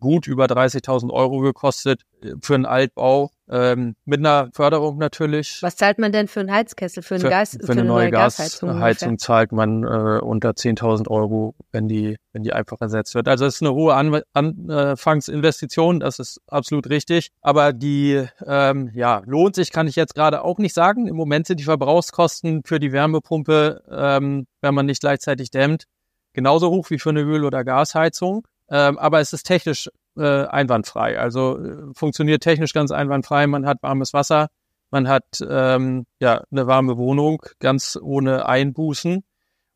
[0.00, 3.30] gut über 30.000 Euro gekostet äh, für einen Altbau.
[3.48, 5.58] Ähm, mit einer Förderung natürlich.
[5.62, 7.88] Was zahlt man denn für einen Heizkessel, für, einen für, Gas, für, für eine, eine,
[7.88, 8.70] neue Gasheizung?
[8.70, 13.28] Gasheizung zahlt man äh, unter 10.000 Euro, wenn die, wenn die einfach ersetzt wird.
[13.28, 17.30] Also es ist eine hohe An Anfangsinvestition, das ist absolut richtig.
[17.40, 21.06] Aber die ähm, ja, lohnt sich, kann ich jetzt gerade auch nicht sagen.
[21.06, 25.84] Im Moment sind die Verbrauchskosten für die Wärmepumpe, ähm, wenn man nicht gleichzeitig dämmt,
[26.32, 28.44] genauso hoch wie für eine Öl- oder Gasheizung.
[28.68, 31.18] Ähm, aber es ist technisch äh, einwandfrei.
[31.18, 33.46] Also äh, funktioniert technisch ganz einwandfrei.
[33.46, 34.48] Man hat warmes Wasser,
[34.90, 39.24] man hat ähm, ja eine warme Wohnung, ganz ohne Einbußen.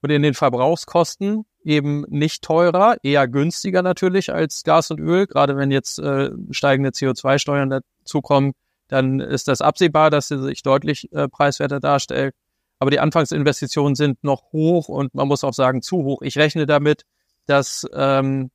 [0.03, 5.27] Und in den Verbrauchskosten eben nicht teurer, eher günstiger natürlich als Gas und Öl.
[5.27, 8.53] Gerade wenn jetzt äh, steigende CO2-Steuern dazukommen,
[8.89, 12.35] dann ist das absehbar, dass sie sich deutlich äh, preiswerter darstellt.
[12.79, 16.23] Aber die Anfangsinvestitionen sind noch hoch und man muss auch sagen zu hoch.
[16.23, 17.05] Ich rechne damit,
[17.47, 18.51] dass ähm,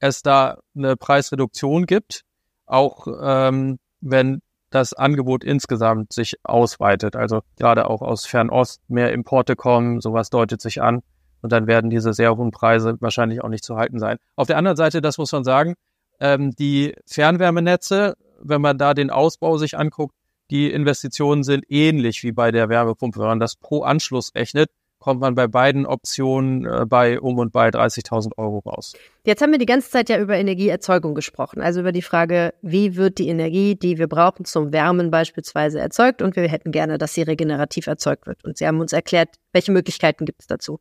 [0.00, 2.22] es da eine Preisreduktion gibt,
[2.66, 7.16] auch ähm, wenn das Angebot insgesamt sich ausweitet.
[7.16, 11.02] Also gerade auch aus Fernost mehr Importe kommen, sowas deutet sich an.
[11.42, 14.18] Und dann werden diese sehr hohen Preise wahrscheinlich auch nicht zu halten sein.
[14.36, 15.74] Auf der anderen Seite, das muss man sagen,
[16.20, 20.14] ähm, die Fernwärmenetze, wenn man da den Ausbau sich anguckt,
[20.50, 23.20] die Investitionen sind ähnlich wie bei der Wärmepumpe.
[23.20, 27.52] Wenn man das pro Anschluss rechnet, kommt man bei beiden Optionen äh, bei um und
[27.52, 28.92] bei 30.000 Euro raus.
[29.24, 32.96] Jetzt haben wir die ganze Zeit ja über Energieerzeugung gesprochen, also über die Frage, wie
[32.96, 37.14] wird die Energie, die wir brauchen zum Wärmen beispielsweise erzeugt und wir hätten gerne, dass
[37.14, 38.44] sie regenerativ erzeugt wird.
[38.44, 40.78] Und Sie haben uns erklärt, welche Möglichkeiten gibt es dazu.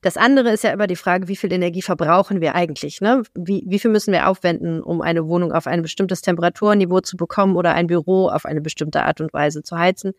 [0.00, 3.00] Das andere ist ja immer die Frage, wie viel Energie verbrauchen wir eigentlich?
[3.00, 3.22] Ne?
[3.34, 7.56] Wie, wie viel müssen wir aufwenden, um eine Wohnung auf ein bestimmtes Temperaturniveau zu bekommen
[7.56, 10.12] oder ein Büro auf eine bestimmte Art und Weise zu heizen?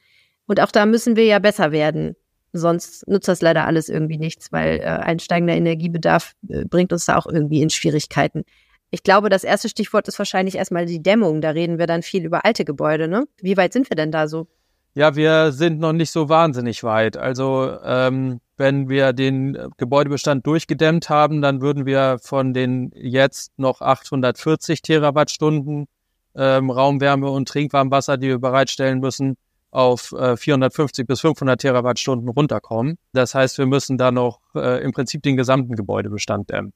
[0.48, 2.16] Und auch da müssen wir ja besser werden.
[2.58, 7.06] Sonst nutzt das leider alles irgendwie nichts, weil äh, ein steigender Energiebedarf äh, bringt uns
[7.06, 8.44] da auch irgendwie in Schwierigkeiten.
[8.92, 11.42] Ich glaube, das erste Stichwort ist wahrscheinlich erstmal die Dämmung.
[11.42, 13.08] Da reden wir dann viel über alte Gebäude.
[13.08, 13.28] Ne?
[13.42, 14.48] Wie weit sind wir denn da so?
[14.94, 17.18] Ja, wir sind noch nicht so wahnsinnig weit.
[17.18, 23.82] Also ähm, wenn wir den Gebäudebestand durchgedämmt haben, dann würden wir von den jetzt noch
[23.82, 25.88] 840 Terawattstunden
[26.36, 29.36] ähm, Raumwärme und Trinkwarmwasser, die wir bereitstellen müssen,
[29.76, 32.98] auf äh, 450 bis 500 Terawattstunden runterkommen.
[33.14, 36.74] Das heißt, wir müssen da noch äh, im Prinzip den gesamten Gebäudebestand dämmen.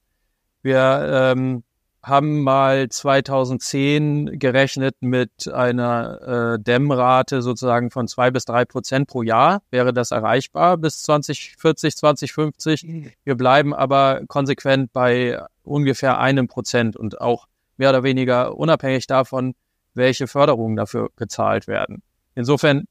[0.61, 1.63] Wir ähm,
[2.03, 9.21] haben mal 2010 gerechnet mit einer äh, Dämmrate sozusagen von zwei bis drei Prozent pro
[9.21, 9.61] Jahr.
[9.71, 13.15] Wäre das erreichbar bis 2040, 2050?
[13.23, 19.55] Wir bleiben aber konsequent bei ungefähr einem Prozent und auch mehr oder weniger unabhängig davon,
[19.93, 22.01] welche Förderungen dafür gezahlt werden.
[22.35, 22.85] Insofern.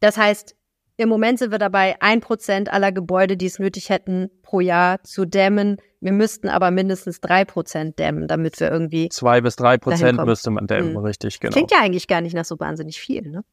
[0.00, 0.54] Das heißt,
[0.96, 5.02] im Moment sind wir dabei, ein Prozent aller Gebäude, die es nötig hätten, pro Jahr
[5.02, 5.78] zu dämmen.
[6.00, 9.08] Wir müssten aber mindestens drei Prozent dämmen, damit wir irgendwie.
[9.08, 10.98] Zwei bis drei Prozent müsste man dämmen, mhm.
[10.98, 11.52] richtig, genau.
[11.52, 13.44] Klingt ja eigentlich gar nicht nach so wahnsinnig viel, ne?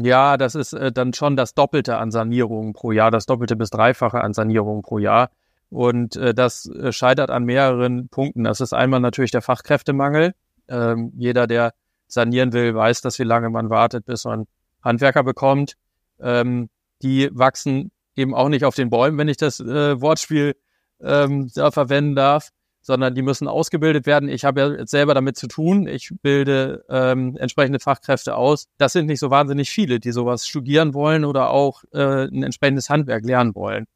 [0.00, 3.70] Ja, das ist äh, dann schon das Doppelte an Sanierungen pro Jahr, das Doppelte bis
[3.70, 5.30] Dreifache an Sanierungen pro Jahr.
[5.70, 8.44] Und äh, das äh, scheitert an mehreren Punkten.
[8.44, 10.34] Das ist einmal natürlich der Fachkräftemangel.
[10.68, 11.74] Ähm, jeder, der
[12.08, 14.46] sanieren will, weiß, dass wie lange man wartet, bis man
[14.82, 15.76] Handwerker bekommt
[16.20, 16.68] ähm,
[17.02, 20.56] die wachsen eben auch nicht auf den Bäumen, wenn ich das äh, Wortspiel
[21.00, 24.28] ähm, da verwenden darf, sondern die müssen ausgebildet werden.
[24.28, 25.86] Ich habe ja selber damit zu tun.
[25.86, 28.66] Ich bilde ähm, entsprechende Fachkräfte aus.
[28.78, 32.90] Das sind nicht so wahnsinnig viele, die sowas studieren wollen oder auch äh, ein entsprechendes
[32.90, 33.86] Handwerk lernen wollen.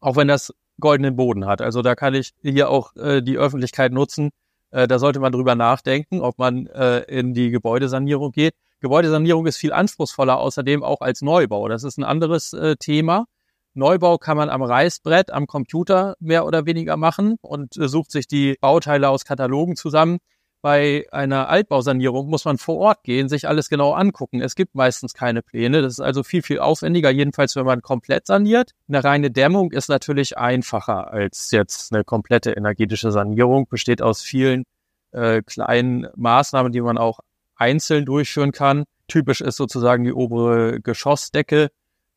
[0.00, 1.60] Auch wenn das goldenen Boden hat.
[1.60, 4.30] Also da kann ich hier auch äh, die Öffentlichkeit nutzen.
[4.70, 8.54] Äh, da sollte man drüber nachdenken, ob man äh, in die Gebäudesanierung geht.
[8.80, 11.68] Gebäudesanierung ist viel anspruchsvoller, außerdem auch als Neubau.
[11.68, 13.26] Das ist ein anderes äh, Thema.
[13.74, 18.26] Neubau kann man am Reißbrett, am Computer mehr oder weniger machen und äh, sucht sich
[18.26, 20.18] die Bauteile aus Katalogen zusammen.
[20.62, 24.42] Bei einer Altbausanierung muss man vor Ort gehen, sich alles genau angucken.
[24.42, 25.80] Es gibt meistens keine Pläne.
[25.80, 28.72] Das ist also viel, viel aufwendiger, jedenfalls wenn man komplett saniert.
[28.86, 34.64] Eine reine Dämmung ist natürlich einfacher als jetzt eine komplette energetische Sanierung, besteht aus vielen
[35.12, 37.20] äh, kleinen Maßnahmen, die man auch
[37.56, 38.84] einzeln durchführen kann.
[39.08, 41.70] Typisch ist sozusagen die obere Geschossdecke,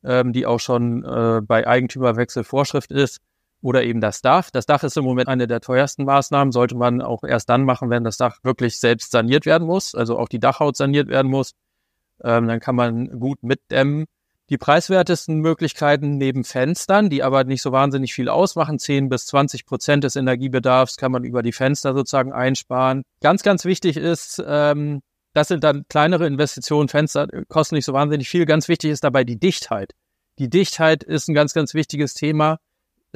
[0.04, 3.20] ähm, die auch schon äh, bei Eigentümerwechsel Vorschrift ist.
[3.64, 4.50] Oder eben das Dach.
[4.50, 7.88] Das Dach ist im Moment eine der teuersten Maßnahmen, sollte man auch erst dann machen,
[7.88, 11.52] wenn das Dach wirklich selbst saniert werden muss, also auch die Dachhaut saniert werden muss.
[12.22, 14.04] Ähm, dann kann man gut mitdämmen.
[14.50, 19.64] Die preiswertesten Möglichkeiten neben Fenstern, die aber nicht so wahnsinnig viel ausmachen, 10 bis 20
[19.64, 23.02] Prozent des Energiebedarfs kann man über die Fenster sozusagen einsparen.
[23.22, 25.00] Ganz, ganz wichtig ist, ähm,
[25.32, 28.44] das sind dann kleinere Investitionen, Fenster kosten nicht so wahnsinnig viel.
[28.44, 29.94] Ganz wichtig ist dabei die Dichtheit.
[30.38, 32.58] Die Dichtheit ist ein ganz, ganz wichtiges Thema,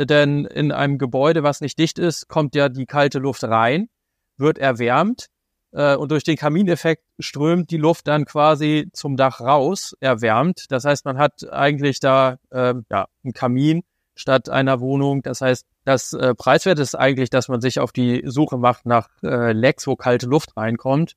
[0.06, 3.88] denn in einem Gebäude, was nicht dicht ist, kommt ja die kalte Luft rein,
[4.36, 5.26] wird erwärmt
[5.72, 10.66] äh, und durch den Kamineffekt strömt die Luft dann quasi zum Dach raus, erwärmt.
[10.70, 13.82] Das heißt, man hat eigentlich da äh, ja, einen Kamin
[14.14, 15.22] statt einer Wohnung.
[15.22, 19.08] Das heißt, das äh, Preiswert ist eigentlich, dass man sich auf die Suche macht nach
[19.22, 21.14] äh, Lecks, wo kalte Luft reinkommt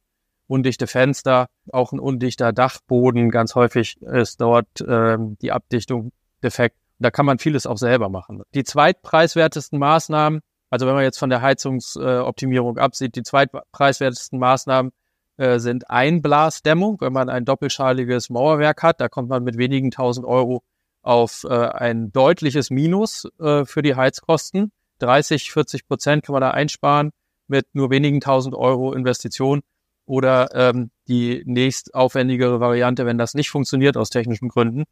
[0.52, 3.32] undichte Fenster, auch ein undichter Dachboden.
[3.32, 6.12] Ganz häufig ist dort ähm, die Abdichtung
[6.44, 6.76] defekt.
[7.02, 8.44] Da kann man vieles auch selber machen.
[8.54, 14.92] Die zweitpreiswertesten Maßnahmen, also wenn man jetzt von der Heizungsoptimierung äh, absieht, die zweitpreiswertesten Maßnahmen
[15.38, 17.02] äh, sind Einblasdämmung.
[17.02, 20.64] Wenn man ein doppelschaliges Mauerwerk hat, da kommt man mit wenigen tausend Euro
[21.02, 24.72] auf äh, ein deutliches Minus äh, für die Heizkosten.
[25.00, 27.12] 30, 40 Prozent kann man da einsparen
[27.48, 29.62] mit nur wenigen tausend Euro Investition.
[30.06, 34.84] Oder ähm, die nächst aufwendigere Variante, wenn das nicht funktioniert aus technischen Gründen,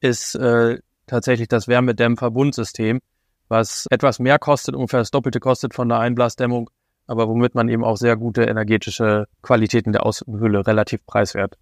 [0.00, 3.00] ist äh, tatsächlich das Wärmedämmverbundsystem,
[3.48, 6.70] was etwas mehr kostet, ungefähr das Doppelte kostet von der Einblasdämmung,
[7.06, 11.56] aber womit man eben auch sehr gute energetische Qualitäten der Außenhülle relativ preiswert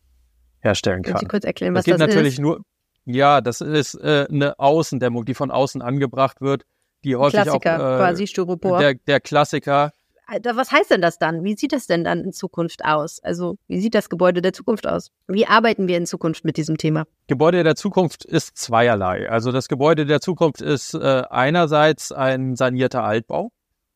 [0.61, 1.13] herstellen kann.
[1.13, 2.63] Kannst du kurz erklären, was das, das natürlich nur,
[3.05, 6.65] ja, das ist äh, eine Außendämmung, die von außen angebracht wird,
[7.05, 8.79] die häufig Klassiker, auch äh, quasi Styropor.
[8.79, 9.93] Der, der Klassiker,
[10.27, 11.45] was heißt denn das dann?
[11.45, 13.21] Wie sieht das denn dann in Zukunft aus?
[13.23, 15.11] Also wie sieht das Gebäude der Zukunft aus?
[15.29, 17.05] Wie arbeiten wir in Zukunft mit diesem Thema?
[17.27, 19.29] Gebäude der Zukunft ist zweierlei.
[19.29, 23.51] Also das Gebäude der Zukunft ist äh, einerseits ein sanierter Altbau.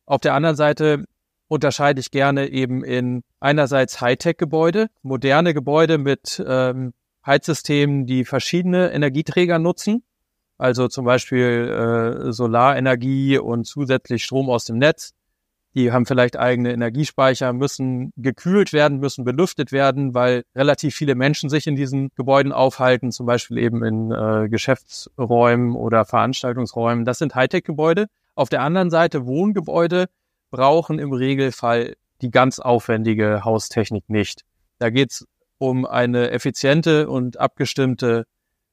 [0.06, 1.04] Auf der anderen Seite
[1.48, 6.92] unterscheide ich gerne eben in einerseits Hightech-Gebäude, moderne Gebäude mit ähm,
[7.26, 10.02] Heizsystemen, die verschiedene Energieträger nutzen,
[10.58, 15.12] also zum Beispiel äh, Solarenergie und zusätzlich Strom aus dem Netz.
[15.74, 21.50] Die haben vielleicht eigene Energiespeicher, müssen gekühlt werden, müssen belüftet werden, weil relativ viele Menschen
[21.50, 27.04] sich in diesen Gebäuden aufhalten, zum Beispiel eben in äh, Geschäftsräumen oder Veranstaltungsräumen.
[27.04, 28.06] Das sind Hightech-Gebäude.
[28.34, 30.06] Auf der anderen Seite Wohngebäude
[30.50, 34.44] brauchen im Regelfall die ganz aufwendige Haustechnik nicht.
[34.78, 35.26] Da geht's
[35.58, 38.24] um eine effiziente und abgestimmte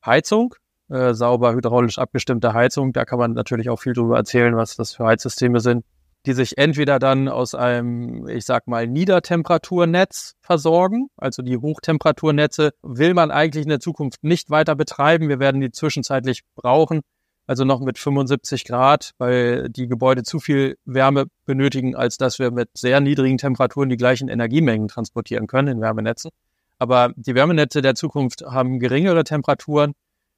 [0.05, 0.55] Heizung,
[0.89, 2.93] äh, sauber hydraulisch abgestimmte Heizung.
[2.93, 5.83] Da kann man natürlich auch viel darüber erzählen, was das für Heizsysteme sind,
[6.25, 11.07] die sich entweder dann aus einem, ich sag mal, Niedertemperaturnetz versorgen.
[11.17, 15.29] Also die Hochtemperaturnetze will man eigentlich in der Zukunft nicht weiter betreiben.
[15.29, 17.01] Wir werden die zwischenzeitlich brauchen.
[17.47, 22.49] Also noch mit 75 Grad, weil die Gebäude zu viel Wärme benötigen, als dass wir
[22.49, 26.31] mit sehr niedrigen Temperaturen die gleichen Energiemengen transportieren können in Wärmenetzen.
[26.79, 29.93] Aber die Wärmenetze der Zukunft haben geringere Temperaturen,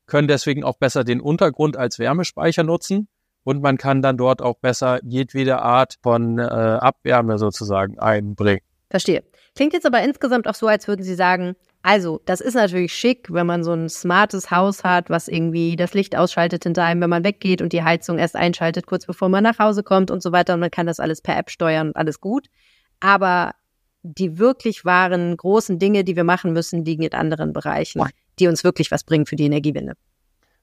[0.06, 3.08] können deswegen auch besser den Untergrund als Wärmespeicher nutzen
[3.48, 8.60] und man kann dann dort auch besser jedwede Art von äh, Abwärme sozusagen einbringen.
[8.90, 9.24] Verstehe.
[9.56, 13.32] Klingt jetzt aber insgesamt auch so, als würden Sie sagen, also, das ist natürlich schick,
[13.32, 17.10] wenn man so ein smartes Haus hat, was irgendwie das Licht ausschaltet hinter einem, wenn
[17.10, 20.34] man weggeht und die Heizung erst einschaltet, kurz bevor man nach Hause kommt und so
[20.34, 20.56] weiter.
[20.56, 22.48] Und man kann das alles per App steuern und alles gut.
[23.00, 23.54] Aber
[24.04, 28.04] die wirklich wahren großen Dinge, die wir machen müssen, liegen in anderen Bereichen,
[28.40, 29.94] die uns wirklich was bringen für die Energiewende.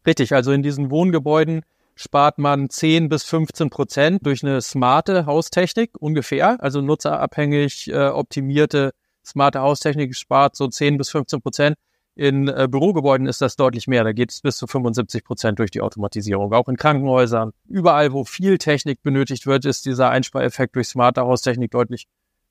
[0.06, 1.62] Richtig, also in diesen Wohngebäuden
[1.94, 8.92] spart man 10 bis 15 Prozent durch eine smarte Haustechnik ungefähr, also nutzerabhängig äh, optimierte
[9.24, 11.76] smarte Haustechnik spart so 10 bis 15 Prozent.
[12.16, 14.04] In äh, Bürogebäuden ist das deutlich mehr.
[14.04, 16.52] Da geht es bis zu 75 Prozent durch die Automatisierung.
[16.52, 21.72] Auch in Krankenhäusern, überall, wo viel Technik benötigt wird, ist dieser Einspareffekt durch smarte Haustechnik
[21.72, 22.06] deutlich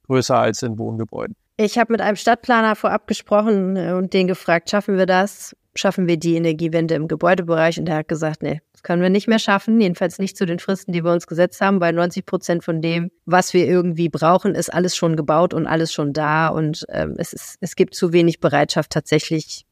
[0.08, 1.36] größer als in Wohngebäuden.
[1.56, 5.56] Ich habe mit einem Stadtplaner vorab gesprochen äh, und den gefragt, schaffen wir das?
[5.76, 7.80] Schaffen wir die Energiewende im Gebäudebereich?
[7.80, 9.82] Und der hat gesagt, nee, das können wir nicht mehr schaffen.
[9.82, 13.10] Jedenfalls nicht zu den Fristen, die wir uns gesetzt haben, weil 90 Prozent von dem,
[13.26, 16.50] was wir irgendwie brauchen, ist alles schon gebaut und alles schon da.
[16.50, 19.66] Und ähm, es, ist, es gibt zu wenig Bereitschaft, tatsächlich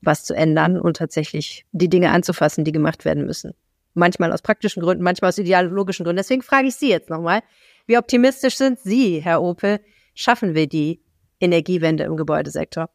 [0.00, 3.52] was zu ändern und tatsächlich die Dinge anzufassen, die gemacht werden müssen.
[3.94, 6.18] Manchmal aus praktischen Gründen, manchmal aus ideologischen Gründen.
[6.18, 7.40] Deswegen frage ich Sie jetzt nochmal,
[7.86, 9.80] wie optimistisch sind Sie, Herr Opel?
[10.14, 11.00] Schaffen wir die
[11.40, 12.90] Energiewende im Gebäudesektor?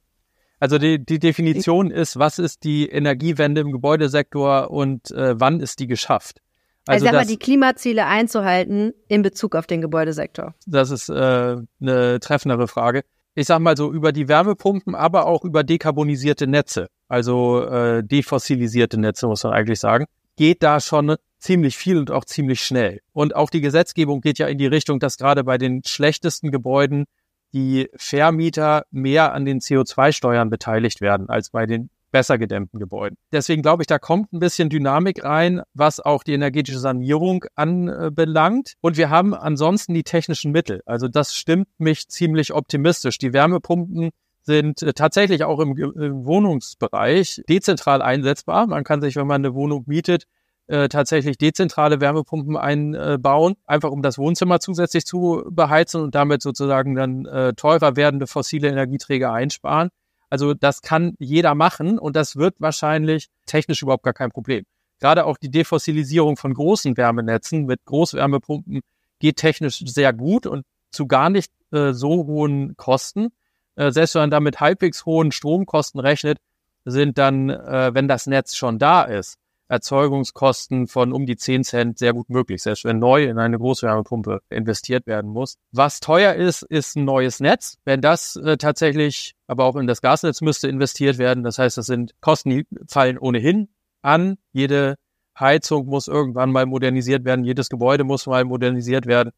[0.62, 5.80] Also die, die Definition ist, was ist die Energiewende im Gebäudesektor und äh, wann ist
[5.80, 6.39] die geschafft?
[6.86, 10.53] Also, also sag mal, die Klimaziele einzuhalten in Bezug auf den Gebäudesektor.
[10.68, 13.01] Das ist äh, eine treffendere Frage.
[13.34, 18.99] Ich sag mal so über die Wärmepumpen, aber auch über dekarbonisierte Netze, also äh, defossilisierte
[18.99, 20.05] Netze muss man eigentlich sagen,
[20.36, 23.01] geht da schon ziemlich viel und auch ziemlich schnell.
[23.14, 27.05] Und auch die Gesetzgebung geht ja in die Richtung, dass gerade bei den schlechtesten Gebäuden
[27.54, 33.18] die Vermieter mehr an den CO2-Steuern beteiligt werden als bei den besser gedämmten Gebäuden.
[33.32, 38.74] Deswegen glaube ich, da kommt ein bisschen Dynamik rein, was auch die energetische Sanierung anbelangt.
[38.82, 40.82] Und wir haben ansonsten die technischen Mittel.
[40.86, 43.18] Also das stimmt mich ziemlich optimistisch.
[43.18, 44.12] Die Wärmepumpen
[44.43, 48.68] sind äh, tatsächlich auch im, im Wohnungsbereich dezentral einsetzbar.
[48.68, 50.26] Man kann sich, wenn man eine Wohnung mietet,
[50.68, 56.95] äh, tatsächlich dezentrale Wärmepumpen einbauen, einfach um das Wohnzimmer zusätzlich zu beheizen und damit sozusagen
[56.95, 59.89] dann äh, teurer werdende fossile Energieträger einsparen.
[60.30, 64.64] Also das kann jeder machen und das wird wahrscheinlich technisch überhaupt gar kein Problem.
[65.01, 68.82] Gerade auch die Defossilisierung von großen Wärmenetzen mit Großwärmepumpen
[69.20, 73.30] geht technisch sehr gut und zu gar nicht äh, so hohen Kosten.
[73.76, 76.38] Äh, selbst wenn man damit halbwegs hohen Stromkosten rechnet,
[76.86, 79.38] sind dann, äh, wenn das Netz schon da ist,
[79.72, 84.41] Erzeugungskosten von um die 10 Cent sehr gut möglich, selbst wenn neu in eine Großwärmepumpe
[84.49, 85.57] investiert werden muss.
[85.72, 87.78] Was teuer ist, ist ein neues Netz.
[87.86, 91.86] Wenn das äh, tatsächlich, aber auch in das Gasnetz müsste investiert werden, das heißt, das
[91.86, 93.69] sind Kosten, die fallen ohnehin
[94.01, 94.38] an.
[94.51, 94.95] Jede
[95.39, 99.32] Heizung muss irgendwann mal modernisiert werden, jedes Gebäude muss mal modernisiert werden.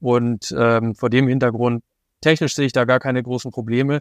[0.00, 1.84] Und ähm, vor dem Hintergrund,
[2.22, 4.00] technisch sehe ich da gar keine großen Probleme.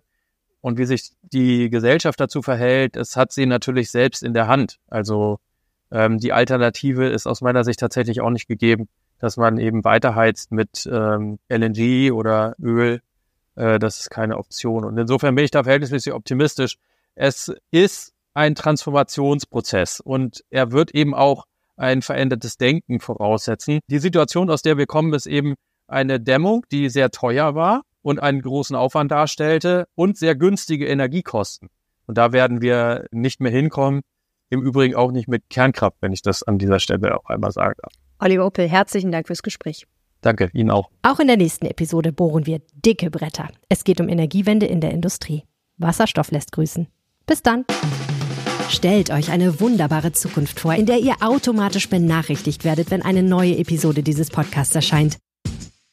[0.61, 4.79] Und wie sich die Gesellschaft dazu verhält, das hat sie natürlich selbst in der Hand.
[4.88, 5.39] Also
[5.93, 8.89] ähm, die Alternative ist aus meiner Sicht tatsächlich auch nicht gegeben,
[9.19, 13.01] dass man eben weiterheizt mit ähm, LNG oder Öl.
[13.55, 14.85] Äh, das ist keine Option.
[14.85, 16.77] Und insofern bin ich da verhältnismäßig optimistisch.
[17.13, 21.45] Es ist ein Transformationsprozess und er wird eben auch
[21.77, 23.79] ein verändertes Denken voraussetzen.
[23.87, 25.53] Die Situation, aus der wir kommen, ist eben
[25.87, 31.69] eine Dämmung, die sehr teuer war und einen großen Aufwand darstellte und sehr günstige Energiekosten.
[32.07, 34.01] Und da werden wir nicht mehr hinkommen.
[34.53, 37.81] Im Übrigen auch nicht mit Kernkraft, wenn ich das an dieser Stelle auch einmal sage.
[38.19, 39.87] Oliver Opel, herzlichen Dank fürs Gespräch.
[40.21, 40.91] Danke, Ihnen auch.
[41.01, 43.49] Auch in der nächsten Episode bohren wir dicke Bretter.
[43.67, 45.41] Es geht um Energiewende in der Industrie.
[45.77, 46.85] Wasserstoff lässt grüßen.
[47.25, 47.65] Bis dann.
[48.69, 53.57] Stellt euch eine wunderbare Zukunft vor, in der ihr automatisch benachrichtigt werdet, wenn eine neue
[53.57, 55.17] Episode dieses Podcasts erscheint.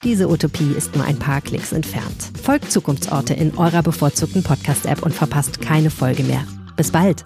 [0.05, 2.31] Diese Utopie ist nur ein paar Klicks entfernt.
[2.43, 6.45] Folgt Zukunftsorte in eurer bevorzugten Podcast-App und verpasst keine Folge mehr.
[6.77, 7.25] Bis bald!